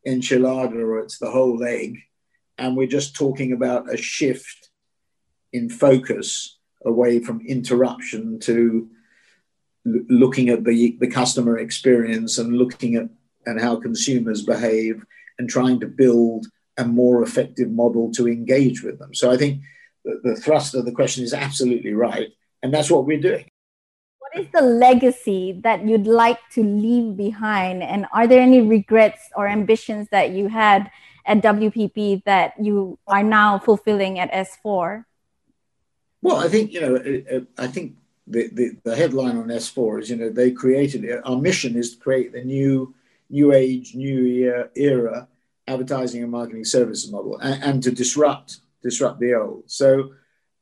enchilada 0.06 0.76
or 0.76 1.00
it's 1.00 1.18
the 1.18 1.30
whole 1.30 1.62
egg. 1.64 1.98
And 2.56 2.76
we're 2.76 2.86
just 2.86 3.16
talking 3.16 3.52
about 3.52 3.92
a 3.92 3.96
shift 3.96 4.70
in 5.52 5.68
focus 5.68 6.57
away 6.88 7.20
from 7.20 7.40
interruption 7.46 8.38
to 8.40 8.88
l- 9.86 10.00
looking 10.08 10.48
at 10.48 10.64
the, 10.64 10.96
the 11.00 11.06
customer 11.06 11.58
experience 11.58 12.38
and 12.38 12.56
looking 12.56 12.96
at 12.96 13.08
and 13.46 13.60
how 13.60 13.76
consumers 13.76 14.42
behave 14.42 15.02
and 15.38 15.48
trying 15.48 15.80
to 15.80 15.86
build 15.86 16.46
a 16.76 16.84
more 16.84 17.22
effective 17.22 17.70
model 17.70 18.12
to 18.12 18.28
engage 18.28 18.82
with 18.82 18.98
them. 18.98 19.14
So 19.14 19.30
I 19.30 19.36
think 19.36 19.62
the, 20.04 20.20
the 20.22 20.36
thrust 20.36 20.74
of 20.74 20.84
the 20.84 20.92
question 20.92 21.24
is 21.24 21.34
absolutely 21.34 21.94
right. 21.94 22.28
And 22.62 22.72
that's 22.72 22.90
what 22.90 23.06
we're 23.06 23.20
doing. 23.20 23.48
What 24.18 24.44
is 24.44 24.50
the 24.52 24.62
legacy 24.62 25.58
that 25.64 25.86
you'd 25.86 26.06
like 26.06 26.38
to 26.52 26.62
leave 26.62 27.16
behind? 27.16 27.82
And 27.82 28.06
are 28.12 28.26
there 28.26 28.42
any 28.42 28.60
regrets 28.60 29.20
or 29.34 29.48
ambitions 29.48 30.08
that 30.10 30.30
you 30.30 30.48
had 30.48 30.90
at 31.24 31.38
WPP 31.38 32.24
that 32.24 32.52
you 32.60 32.98
are 33.06 33.22
now 33.22 33.58
fulfilling 33.58 34.18
at 34.18 34.30
S4? 34.32 35.04
Well, 36.22 36.36
I 36.36 36.48
think, 36.48 36.72
you 36.72 36.80
know, 36.80 36.96
uh, 36.96 37.36
uh, 37.36 37.40
I 37.56 37.66
think 37.68 37.96
the, 38.26 38.48
the, 38.52 38.76
the 38.84 38.96
headline 38.96 39.36
on 39.36 39.48
S4 39.48 40.02
is, 40.02 40.10
you 40.10 40.16
know, 40.16 40.30
they 40.30 40.50
created 40.50 41.04
it. 41.04 41.20
Our 41.24 41.36
mission 41.36 41.76
is 41.76 41.94
to 41.94 42.00
create 42.00 42.32
the 42.32 42.42
new, 42.42 42.94
new 43.30 43.52
age, 43.52 43.94
new 43.94 44.24
era, 44.24 44.68
era 44.74 45.28
advertising 45.66 46.22
and 46.22 46.32
marketing 46.32 46.64
services 46.64 47.10
model 47.12 47.38
and, 47.38 47.62
and 47.62 47.82
to 47.82 47.90
disrupt, 47.90 48.60
disrupt 48.82 49.20
the 49.20 49.34
old. 49.34 49.64
So 49.66 50.12